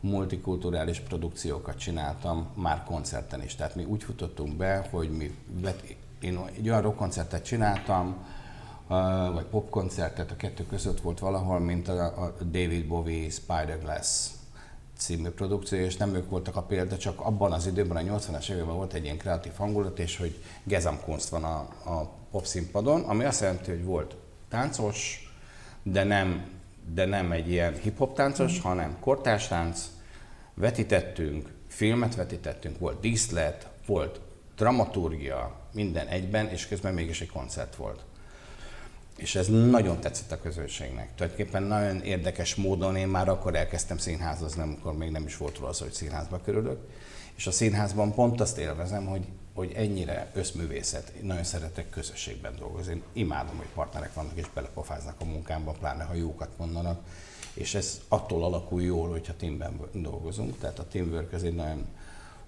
multikulturális 0.00 1.00
produkciókat 1.00 1.78
csináltam 1.78 2.48
már 2.54 2.84
koncerten 2.84 3.42
is. 3.42 3.54
Tehát 3.54 3.74
mi 3.74 3.84
úgy 3.84 4.02
futottunk 4.02 4.56
be, 4.56 4.86
hogy 4.90 5.10
mi 5.10 5.34
én 6.20 6.38
egy 6.56 6.68
olyan 6.68 6.82
rockkoncertet 6.82 7.44
csináltam, 7.44 8.16
vagy 9.32 9.44
popkoncertet, 9.44 10.30
a 10.30 10.36
kettő 10.36 10.66
között 10.66 11.00
volt 11.00 11.18
valahol, 11.18 11.58
mint 11.58 11.88
a 11.88 12.34
David 12.50 12.86
Bowie 12.86 13.30
Spider-Glass 13.30 14.38
című 15.00 15.28
produkció, 15.28 15.78
és 15.78 15.96
nem 15.96 16.14
ők 16.14 16.30
voltak 16.30 16.56
a 16.56 16.62
példa, 16.62 16.96
csak 16.96 17.20
abban 17.20 17.52
az 17.52 17.66
időben, 17.66 17.96
a 17.96 18.18
80-as 18.18 18.50
években 18.50 18.74
volt 18.74 18.92
egy 18.92 19.04
ilyen 19.04 19.16
kreatív 19.16 19.52
hangulat, 19.56 19.98
és 19.98 20.16
hogy 20.16 20.42
Gesamkunst 20.64 21.28
van 21.28 21.44
a, 21.44 21.58
a 21.84 22.10
pop 22.30 22.44
színpadon, 22.44 23.02
ami 23.02 23.24
azt 23.24 23.40
jelenti, 23.40 23.70
hogy 23.70 23.84
volt 23.84 24.16
táncos, 24.48 25.30
de 25.82 26.04
nem, 26.04 26.50
de 26.94 27.04
nem 27.04 27.32
egy 27.32 27.50
ilyen 27.50 27.74
hip-hop 27.74 28.14
táncos, 28.14 28.58
mm. 28.58 28.62
hanem 28.62 28.96
kortárs 29.00 29.48
tánc, 29.48 29.86
vetítettünk, 30.54 31.52
filmet 31.68 32.14
vetítettünk, 32.14 32.78
volt 32.78 33.00
díszlet, 33.00 33.68
volt 33.86 34.20
dramaturgia, 34.56 35.56
minden 35.72 36.06
egyben, 36.06 36.48
és 36.48 36.66
közben 36.66 36.94
mégis 36.94 37.20
egy 37.20 37.30
koncert 37.30 37.76
volt. 37.76 38.04
És 39.20 39.34
ez 39.34 39.48
nagyon 39.48 40.00
tetszett 40.00 40.32
a 40.32 40.40
közönségnek. 40.40 41.14
Tulajdonképpen 41.14 41.62
nagyon 41.62 42.00
érdekes 42.02 42.54
módon 42.54 42.96
én 42.96 43.08
már 43.08 43.28
akkor 43.28 43.54
elkezdtem 43.54 43.98
színházozni, 43.98 44.62
amikor 44.62 44.96
még 44.96 45.10
nem 45.10 45.26
is 45.26 45.36
volt 45.36 45.56
róla 45.56 45.68
az, 45.68 45.78
hogy 45.78 45.92
színházba 45.92 46.40
körülök. 46.44 46.78
És 47.36 47.46
a 47.46 47.50
színházban 47.50 48.14
pont 48.14 48.40
azt 48.40 48.58
élvezem, 48.58 49.06
hogy, 49.06 49.26
hogy 49.54 49.72
ennyire 49.76 50.30
összművészet. 50.34 51.12
Nagyon 51.22 51.44
szeretek 51.44 51.90
közösségben 51.90 52.56
dolgozni. 52.58 52.92
Én 52.92 53.02
imádom, 53.12 53.56
hogy 53.56 53.68
partnerek 53.74 54.14
vannak 54.14 54.36
és 54.38 54.46
belepofáznak 54.54 55.20
a 55.20 55.24
munkámba, 55.24 55.72
pláne 55.72 56.04
ha 56.04 56.14
jókat 56.14 56.50
mondanak. 56.56 57.00
És 57.54 57.74
ez 57.74 58.00
attól 58.08 58.44
alakul 58.44 58.82
jól, 58.82 59.08
hogyha 59.08 59.36
teamben 59.36 59.80
dolgozunk. 59.92 60.58
Tehát 60.58 60.78
a 60.78 60.88
teamwork 60.88 61.32
ez 61.32 61.42
egy 61.42 61.54
nagyon 61.54 61.86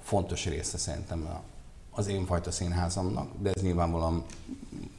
fontos 0.03 0.47
része 0.47 0.79
szerintem 0.79 1.43
az 1.95 2.09
én 2.09 2.27
fajta 2.27 2.51
színházamnak, 2.51 3.31
de 3.39 3.51
ez 3.55 3.63
nyilvánvalóan 3.63 4.25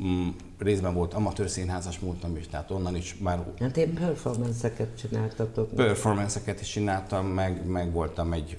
mm, 0.04 0.28
részben 0.58 0.94
volt 0.94 1.14
amatőr 1.14 1.50
színházas 1.50 2.00
múltam 2.00 2.38
is, 2.38 2.48
tehát 2.48 2.72
onnan 2.72 2.96
is 2.96 3.16
már... 3.20 3.46
Hát 3.60 3.78
én 3.78 3.94
performance-eket 3.94 4.98
csináltatok. 4.98 5.70
Performance-eket 5.70 6.62
is 6.62 6.70
csináltam, 6.70 7.26
meg, 7.26 7.66
meg 7.66 7.92
voltam 7.92 8.34
egy, 8.34 8.58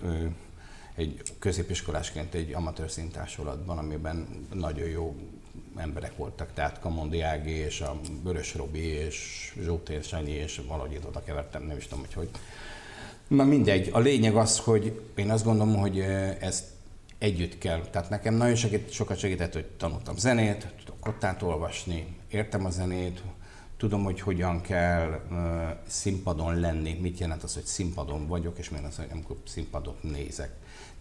egy 0.94 1.22
középiskolásként 1.38 2.34
egy 2.34 2.52
amatőr 2.52 2.90
színtársulatban, 2.90 3.78
amiben 3.78 4.46
nagyon 4.52 4.88
jó 4.88 5.14
emberek 5.76 6.16
voltak, 6.16 6.52
tehát 6.54 6.80
Kamondi 6.80 7.20
Ági 7.20 7.50
és 7.50 7.80
a 7.80 8.00
Vörös 8.22 8.54
Robi 8.54 8.86
és 8.86 9.52
Zsótér 9.62 10.02
Sanyi 10.02 10.30
és 10.30 10.60
valahogy 10.68 10.92
itt 10.92 11.06
oda 11.06 11.22
kevertem, 11.22 11.62
nem 11.62 11.76
is 11.76 11.86
tudom, 11.86 12.04
hogy 12.04 12.14
hogy. 12.14 12.28
Na 13.28 13.44
mindegy, 13.44 13.88
a 13.92 13.98
lényeg 13.98 14.36
az, 14.36 14.58
hogy 14.58 15.00
én 15.14 15.30
azt 15.30 15.44
gondolom, 15.44 15.76
hogy 15.76 15.98
ezt 16.40 16.73
együtt 17.18 17.58
kell. 17.58 17.80
Tehát 17.80 18.10
nekem 18.10 18.34
nagyon 18.34 18.54
segít, 18.54 18.92
sokat 18.92 19.18
segített, 19.18 19.52
hogy 19.52 19.64
tanultam 19.64 20.16
zenét, 20.16 20.74
tudok 20.78 21.00
kottát 21.00 21.42
olvasni, 21.42 22.16
értem 22.30 22.64
a 22.64 22.70
zenét, 22.70 23.22
tudom, 23.76 24.04
hogy 24.04 24.20
hogyan 24.20 24.60
kell 24.60 25.20
uh, 25.30 25.38
színpadon 25.86 26.60
lenni, 26.60 26.98
mit 27.00 27.18
jelent 27.18 27.42
az, 27.42 27.54
hogy 27.54 27.64
színpadon 27.64 28.26
vagyok, 28.26 28.58
és 28.58 28.70
milyen 28.70 28.84
az, 28.84 28.96
hogy 28.96 29.08
amikor 29.12 29.36
színpadot 29.46 30.02
nézek. 30.02 30.50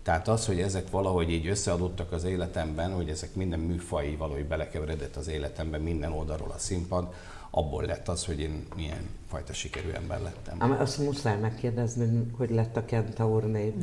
Tehát 0.04 0.28
az, 0.28 0.46
hogy 0.46 0.62
ezek 0.62 0.90
valahogy 0.90 1.32
így 1.32 1.48
összeadottak 1.48 2.12
az 2.12 2.24
életemben, 2.24 2.94
hogy 2.94 3.10
ezek 3.10 3.36
minden 3.36 3.60
műfai 3.60 4.16
valahogy 4.16 4.46
belekeveredett 4.46 5.16
az 5.16 5.28
életemben, 5.28 5.82
minden 5.82 6.12
oldalról 6.12 6.52
a 6.52 6.58
színpad, 6.58 7.14
abból 7.50 7.84
lett 7.84 8.08
az, 8.08 8.26
hogy 8.26 8.40
én 8.40 8.66
milyen 8.76 9.10
fajta 9.28 9.54
sikerű 9.54 9.90
ember 9.90 10.22
lettem. 10.22 10.62
Ám 10.62 10.72
azt 10.80 10.98
muszáj 10.98 11.40
megkérdezni, 11.40 12.32
hogy 12.38 12.50
lett 12.50 12.78
a 12.78 12.86
Kentaur 12.86 13.44
név. 13.44 13.74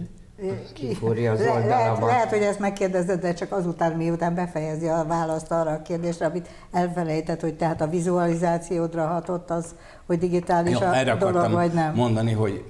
Kifúrja 0.73 1.33
az 1.33 1.41
oldalamat. 1.41 1.69
Lehet, 1.69 1.99
lehet, 1.99 2.29
hogy 2.29 2.43
ezt 2.43 2.59
megkérdezed, 2.59 3.21
de 3.21 3.35
csak 3.35 3.53
azután, 3.53 3.93
miután 3.93 4.35
befejezi 4.35 4.87
a 4.87 5.05
választ 5.09 5.51
arra 5.51 5.71
a 5.71 5.83
kérdésre, 5.83 6.27
amit 6.27 6.49
elfelejtett, 6.73 7.41
hogy 7.41 7.55
tehát 7.55 7.81
a 7.81 7.87
vizualizációdra 7.87 9.07
hatott 9.07 9.51
az, 9.51 9.75
hogy 10.07 10.19
digitális 10.19 10.79
Jó, 10.79 10.87
a 10.87 11.15
dolog, 11.15 11.51
vagy 11.51 11.73
nem. 11.73 11.95
mondani, 11.95 12.33
hogy 12.33 12.65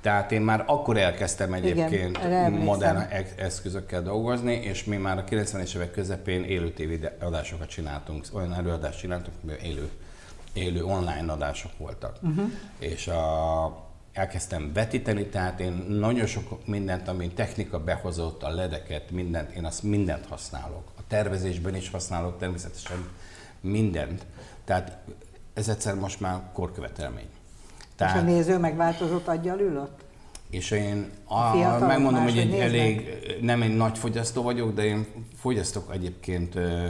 tehát 0.00 0.32
én 0.32 0.40
már 0.40 0.64
akkor 0.66 0.96
elkezdtem 0.96 1.52
egyébként 1.52 2.18
Igen, 2.24 2.52
modern 2.52 2.98
eszközökkel 3.36 4.02
dolgozni, 4.02 4.52
és 4.52 4.84
mi 4.84 4.96
már 4.96 5.18
a 5.18 5.24
90-es 5.24 5.76
évek 5.76 5.90
közepén 5.90 6.44
élő 6.44 6.72
adásokat 7.20 7.68
csináltunk, 7.68 8.24
olyan 8.32 8.54
előadást 8.54 8.98
csináltunk, 8.98 9.36
élő, 9.62 9.90
élő 10.52 10.84
online 10.84 11.32
adások 11.32 11.70
voltak. 11.78 12.16
Uh-huh. 12.22 12.50
És 12.78 13.08
a, 13.08 13.64
elkezdtem 14.14 14.72
vetíteni, 14.72 15.26
tehát 15.26 15.60
én 15.60 15.72
nagyon 15.88 16.26
sok 16.26 16.66
mindent, 16.66 17.08
ami 17.08 17.28
technika 17.28 17.80
behozott, 17.80 18.42
a 18.42 18.48
ledeket, 18.48 19.10
mindent, 19.10 19.50
én 19.50 19.64
azt 19.64 19.82
mindent 19.82 20.26
használok. 20.26 20.92
A 20.96 21.00
tervezésben 21.08 21.74
is 21.74 21.90
használok 21.90 22.38
természetesen 22.38 23.08
mindent. 23.60 24.26
Tehát 24.64 24.98
ez 25.54 25.68
egyszer 25.68 25.94
most 25.94 26.20
már 26.20 26.40
korkövetelmény. 26.52 27.28
Tehát, 27.96 28.16
és 28.16 28.20
a 28.20 28.24
néző 28.24 28.58
megváltozott 28.58 29.28
aggyal 29.28 29.58
ülött? 29.58 30.04
És 30.50 30.70
én 30.70 31.10
a, 31.24 31.34
a 31.34 31.78
megmondom, 31.78 32.22
hogy 32.22 32.38
egy 32.38 32.54
elég, 32.54 33.08
nem 33.40 33.62
egy 33.62 33.76
nagy 33.76 33.98
fogyasztó 33.98 34.42
vagyok, 34.42 34.74
de 34.74 34.84
én 34.84 35.06
fogyasztok 35.36 35.92
egyébként 35.92 36.54
ö, 36.54 36.86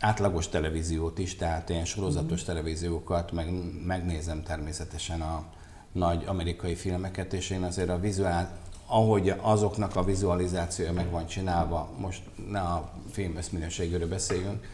átlagos 0.00 0.48
televíziót 0.48 1.18
is, 1.18 1.36
tehát 1.36 1.70
én 1.70 1.84
sorozatos 1.84 2.42
mm. 2.42 2.44
televíziókat, 2.44 3.32
meg 3.32 3.48
megnézem 3.86 4.42
természetesen 4.42 5.20
a 5.20 5.44
nagy 5.92 6.24
amerikai 6.26 6.74
filmeket, 6.74 7.32
és 7.32 7.50
én 7.50 7.62
azért 7.62 7.88
a 7.88 8.00
vizuál, 8.00 8.58
ahogy 8.86 9.34
azoknak 9.40 9.96
a 9.96 10.04
vizualizációja 10.04 10.92
meg 10.92 11.10
van 11.10 11.26
csinálva, 11.26 11.88
most 11.98 12.22
ne 12.50 12.60
a 12.60 12.90
film 13.10 13.38
minőségéről 13.50 14.08
beszéljünk, 14.08 14.64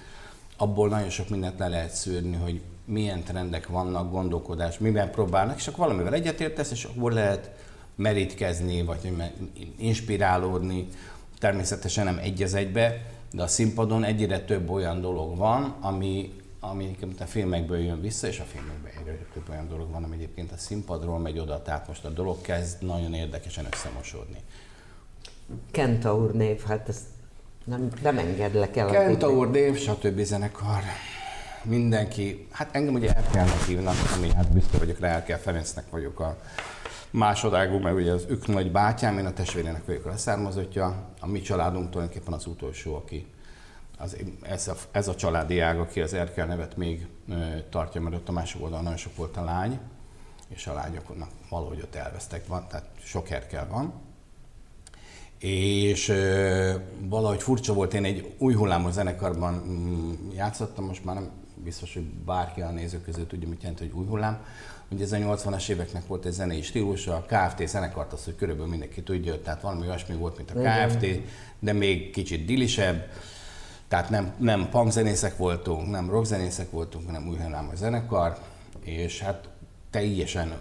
abból 0.57 0.89
nagyon 0.89 1.11
sok 1.11 1.29
mindent 1.29 1.59
le 1.59 1.69
lehet 1.69 1.95
szűrni, 1.95 2.37
hogy 2.37 2.61
milyen 2.85 3.23
trendek 3.23 3.69
vannak, 3.69 4.11
gondolkodás, 4.11 4.79
miben 4.79 5.11
próbálnak, 5.11 5.57
és 5.57 5.67
akkor 5.67 5.87
valamivel 5.87 6.15
egyetértesz, 6.15 6.71
és 6.71 6.85
akkor 6.85 7.13
lehet 7.13 7.51
merítkezni, 7.95 8.83
vagy 8.83 9.13
inspirálódni, 9.77 10.89
természetesen 11.39 12.05
nem 12.05 12.19
egy 12.19 12.43
az 12.43 12.55
egybe, 12.55 13.07
de 13.33 13.43
a 13.43 13.47
színpadon 13.47 14.05
egyre 14.05 14.41
több 14.41 14.71
olyan 14.71 15.01
dolog 15.01 15.37
van, 15.37 15.75
ami, 15.81 16.33
ami 16.71 16.97
a 17.19 17.25
filmekből 17.25 17.79
jön 17.79 18.01
vissza, 18.01 18.27
és 18.27 18.41
a 18.41 18.45
filmekben 18.45 18.93
egyre 19.01 19.19
több 19.33 19.49
olyan 19.51 19.69
dolog 19.69 19.91
van, 19.91 20.05
ami 20.05 20.15
egyébként 20.15 20.53
a 20.53 20.57
színpadról 20.57 21.19
megy 21.19 21.39
oda, 21.39 21.63
tehát 21.63 21.89
most 21.89 22.05
a 22.05 22.09
dolog 22.09 22.41
kezd 22.41 22.83
nagyon 22.83 23.15
érdekesen 23.15 23.67
összemosódni. 23.73 24.39
Kentaur 25.71 26.33
név, 26.33 26.63
hát 26.63 26.89
ezt 26.89 27.05
nem, 27.65 27.89
nem 28.03 28.19
engedlek 28.19 28.77
el. 28.77 28.87
Kentaur 28.87 29.51
név, 29.51 29.77
stb. 29.79 30.21
zenekar. 30.21 30.83
Mindenki, 31.63 32.47
hát 32.51 32.75
engem 32.75 32.95
ugye 32.95 33.13
kell 33.33 33.47
hívnak, 33.67 33.95
ami 34.17 34.33
hát 34.33 34.53
biztos 34.53 34.79
vagyok 34.79 34.99
rá, 34.99 35.09
el 35.09 35.25
kell 35.25 35.39
Ferencnek 35.39 35.91
vagyok 35.91 36.21
a 36.21 36.39
másodágú, 37.11 37.79
mert 37.79 37.97
ugye 37.97 38.13
az 38.13 38.27
ők 38.29 38.47
nagy 38.47 38.73
bátyám, 38.73 39.19
én 39.19 39.27
a 39.27 39.33
testvérének 39.33 39.87
vagyok 39.87 40.05
a 40.05 40.09
leszármazottja. 40.09 41.09
A 41.21 41.27
mi 41.27 41.41
családunk 41.41 41.91
tulajdonképpen 41.91 42.33
az 42.33 42.47
utolsó, 42.47 42.95
aki 42.95 43.27
az, 43.99 44.17
ez, 44.43 44.69
a, 44.69 44.77
ez 44.91 45.09
a 45.09 45.15
családi 45.15 45.61
ág, 45.61 45.79
aki 45.79 46.01
az 46.01 46.15
Erkel 46.15 46.47
nevet 46.47 46.77
még 46.77 47.07
tartja, 47.71 48.01
mert 48.01 48.17
ott 48.17 48.29
a 48.29 48.33
másik 48.33 48.63
oldalon 48.63 48.83
nagyon 48.83 48.99
sok 48.99 49.17
volt 49.17 49.37
a 49.37 49.45
lány, 49.45 49.79
és 50.49 50.67
a 50.67 50.73
lányoknak 50.73 51.29
valahogy 51.49 51.81
ott 51.81 51.95
elvesztek, 51.95 52.47
van, 52.47 52.67
tehát 52.69 52.87
sok 53.03 53.31
Erkel 53.31 53.69
van. 53.71 53.93
És 55.39 56.09
ö, 56.09 56.75
valahogy 57.01 57.43
furcsa 57.43 57.73
volt, 57.73 57.95
én 57.95 58.05
egy 58.05 58.35
új 58.39 58.55
hullámos 58.55 58.93
zenekarban 58.93 59.55
mm, 59.55 60.31
játszottam, 60.35 60.85
most 60.85 61.05
már 61.05 61.15
nem 61.15 61.31
biztos, 61.65 61.95
hogy 61.95 62.03
bárki 62.03 62.61
a 62.61 62.71
nézők 62.71 63.03
között 63.03 63.29
tudja, 63.29 63.49
mit 63.49 63.61
jelent, 63.63 63.79
hogy 63.79 63.91
új 63.95 64.07
hullám. 64.07 64.45
Ugye 64.89 65.05
ez 65.05 65.13
a 65.13 65.17
80-as 65.17 65.69
éveknek 65.69 66.07
volt 66.07 66.25
egy 66.25 66.33
zenei 66.33 66.63
stílusa, 66.63 67.15
a 67.15 67.27
KFT 67.27 67.69
zenekart 67.69 68.13
azt, 68.13 68.25
hogy 68.25 68.37
körülbelül 68.37 68.71
mindenki 68.71 69.03
tudja, 69.03 69.43
tehát 69.43 69.61
valami 69.61 69.87
olyasmi 69.87 70.15
volt, 70.15 70.37
mint 70.37 70.51
a 70.51 70.55
KFT, 70.55 71.07
de 71.59 71.73
még 71.73 72.11
kicsit 72.11 72.45
dilisebb. 72.45 73.07
Tehát 73.95 74.11
nem, 74.11 74.35
nem 74.39 74.69
punkzenészek 74.71 75.37
voltunk, 75.37 75.91
nem 75.91 76.11
rockzenészek 76.11 76.71
voltunk, 76.71 77.07
hanem 77.07 77.29
új 77.29 77.37
a 77.73 77.77
zenekar, 77.77 78.39
és 78.81 79.21
hát 79.21 79.49
teljesen 79.91 80.53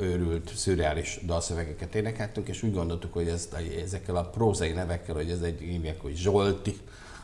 őrült, 0.00 0.50
szürreális 0.54 1.20
dalszövegeket 1.26 1.94
énekeltünk, 1.94 2.48
és 2.48 2.62
úgy 2.62 2.74
gondoltuk, 2.74 3.12
hogy 3.12 3.28
ezt, 3.28 3.56
ezekkel 3.82 4.16
a 4.16 4.24
prózai 4.24 4.72
nevekkel, 4.72 5.14
hogy 5.14 5.30
ez 5.30 5.40
egy 5.40 5.60
hívják, 5.60 6.00
hogy 6.00 6.16
Zsolti, 6.16 6.76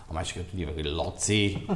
a 0.08 0.18
úgy 0.18 0.44
hívják, 0.56 0.74
hogy 0.74 0.84
Laci, 0.84 1.66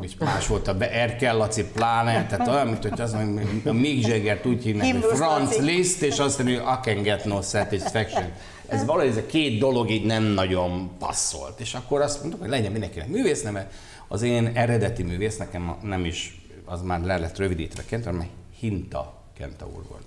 és 0.00 0.16
más 0.18 0.46
volt 0.46 0.68
a 0.68 0.76
Erkel 0.80 1.36
Laci 1.36 1.64
pláne, 1.64 2.26
tehát 2.26 2.48
olyan, 2.48 2.66
mint 2.66 2.82
hogy 2.82 3.00
az, 3.00 3.14
hogy 3.14 3.62
a 3.64 3.72
Mick 3.72 4.06
Jagger 4.06 4.40
úgy 4.44 4.62
hívnak, 4.62 4.92
hogy 4.92 5.16
Franz 5.16 5.58
Liszt, 5.58 6.02
és 6.02 6.18
azt 6.18 6.38
mondja, 6.38 6.62
hogy 6.62 6.78
I 6.78 6.90
can 6.90 7.02
get 7.02 7.24
no 7.24 7.42
satisfaction. 7.42 8.32
Ez 8.68 8.84
valahogy 8.84 9.10
ez 9.10 9.16
a 9.16 9.26
két 9.26 9.58
dolog 9.58 9.90
így 9.90 10.04
nem 10.04 10.22
nagyon 10.22 10.90
passzolt. 10.98 11.60
És 11.60 11.74
akkor 11.74 12.00
azt 12.00 12.20
mondtuk, 12.20 12.40
hogy 12.40 12.50
legyen 12.50 12.72
mindenkinek 12.72 13.08
művészneve. 13.08 13.70
Az 14.08 14.22
én 14.22 14.50
eredeti 14.54 15.02
művész, 15.02 15.36
nekem 15.36 15.76
nem 15.82 16.04
is, 16.04 16.40
az 16.64 16.82
már 16.82 17.00
le 17.00 17.18
lett 17.18 17.38
rövidítve 17.38 17.82
Kenta, 17.84 18.12
mert 18.12 18.28
Hinta 18.58 19.14
Kenta 19.38 19.66
úr 19.66 19.82
volt. 19.88 20.04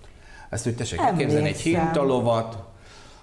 Ezt 0.50 0.68
úgy 0.68 0.76
tessék 0.76 1.00
elképzelni, 1.00 1.48
egy 1.48 1.60
hintalovat, 1.60 2.58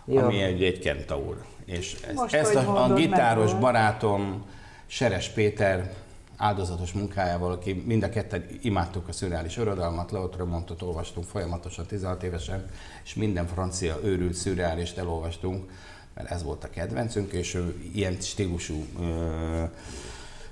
ami 0.06 0.42
egy, 0.42 0.62
egy 0.62 0.78
kentaur. 0.78 1.44
És 1.64 1.96
ezt, 2.06 2.34
ezt 2.34 2.54
a, 2.54 2.84
a 2.84 2.94
gitáros 2.94 3.50
meg, 3.50 3.60
barátom, 3.60 4.44
Seres 4.86 5.28
Péter 5.28 5.92
áldozatos 6.36 6.92
munkájával, 6.92 7.52
aki 7.52 7.82
mind 7.86 8.02
a 8.02 8.08
ketten 8.08 8.46
imádtuk 8.62 9.08
a 9.08 9.12
szürreális 9.12 9.56
örodalmat, 9.56 10.10
Leotromontot 10.10 10.82
olvastunk 10.82 11.26
folyamatosan 11.26 11.86
16 11.86 12.22
évesen, 12.22 12.70
és 13.04 13.14
minden 13.14 13.46
francia 13.46 13.98
őrült 14.02 14.34
szürreálist 14.34 14.98
elolvastunk, 14.98 15.70
mert 16.14 16.30
ez 16.30 16.42
volt 16.42 16.64
a 16.64 16.70
kedvencünk, 16.70 17.32
és 17.32 17.54
ő 17.54 17.76
ilyen 17.94 18.16
stílusú 18.20 18.86
ö, 19.00 19.62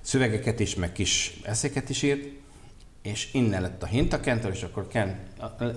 szövegeket 0.00 0.60
is, 0.60 0.74
meg 0.74 0.92
kis 0.92 1.40
eszéket 1.44 1.88
is 1.88 2.02
írt, 2.02 2.40
és 3.02 3.32
innen 3.32 3.62
lett 3.62 3.82
a 3.82 3.86
hinta 3.86 4.20
Kentor, 4.20 4.50
és 4.50 4.62
akkor 4.62 4.88
Kent, 4.88 5.16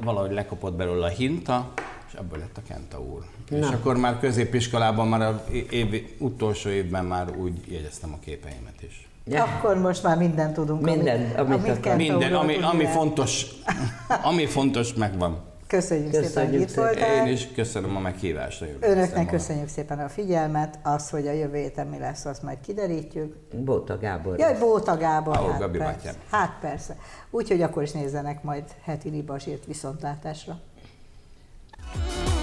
valahogy 0.01 0.31
lekopott 0.31 0.73
belőle 0.73 1.05
a 1.05 1.09
hinta, 1.09 1.73
és 2.07 2.13
ebből 2.13 2.39
lett 2.39 2.57
a 2.57 2.61
Kenta 2.67 3.01
úr. 3.01 3.23
Na. 3.49 3.57
És 3.57 3.67
akkor 3.67 3.97
már 3.97 4.19
középiskolában, 4.19 5.07
már 5.07 5.21
az 5.21 5.35
év, 5.69 6.15
utolsó 6.17 6.69
évben 6.69 7.05
már 7.05 7.37
úgy 7.37 7.71
jegyeztem 7.71 8.13
a 8.13 8.19
képeimet 8.19 8.81
is. 8.81 9.09
Ja. 9.25 9.43
Akkor 9.43 9.77
most 9.77 10.03
már 10.03 10.17
mindent 10.17 10.53
tudunk. 10.53 10.81
Minden, 10.81 11.31
amit, 11.35 11.67
amit, 11.67 11.85
amit 11.85 11.97
Minden, 11.97 12.33
ami, 12.33 12.57
ami, 12.61 12.85
fontos, 12.85 13.45
ami 14.29 14.45
fontos, 14.45 14.93
megvan. 14.93 15.53
Köszönjük, 15.67 16.11
köszönjük 16.11 16.29
szépen, 16.31 16.49
hogy 16.49 16.61
itt 16.61 16.73
voltál. 16.73 17.27
Én 17.27 17.33
is 17.33 17.47
köszönöm 17.51 17.95
a 17.95 17.99
meghívást. 17.99 18.65
Önöknek 18.79 19.27
köszönjük 19.27 19.67
szépen 19.67 19.99
a 19.99 20.09
figyelmet. 20.09 20.79
Az, 20.83 21.09
hogy 21.09 21.27
a 21.27 21.31
jövő 21.31 21.57
héten 21.57 21.87
mi 21.87 21.97
lesz, 21.97 22.25
azt 22.25 22.43
majd 22.43 22.57
kiderítjük. 22.61 23.35
Bóta 23.53 23.97
Gábor. 23.97 24.39
Jaj, 24.39 24.57
Bóta 24.59 24.97
Gábor. 24.97 25.35
hát, 25.35 25.59
Gabi 25.59 25.77
persze. 25.77 26.13
hát 26.29 26.57
persze. 26.61 26.95
Úgyhogy 27.29 27.61
akkor 27.61 27.83
is 27.83 27.91
nézzenek 27.91 28.43
majd 28.43 28.63
heti 28.83 29.09
libasírt 29.09 29.65
viszontlátásra. 29.65 30.59
Bye. 31.95 32.34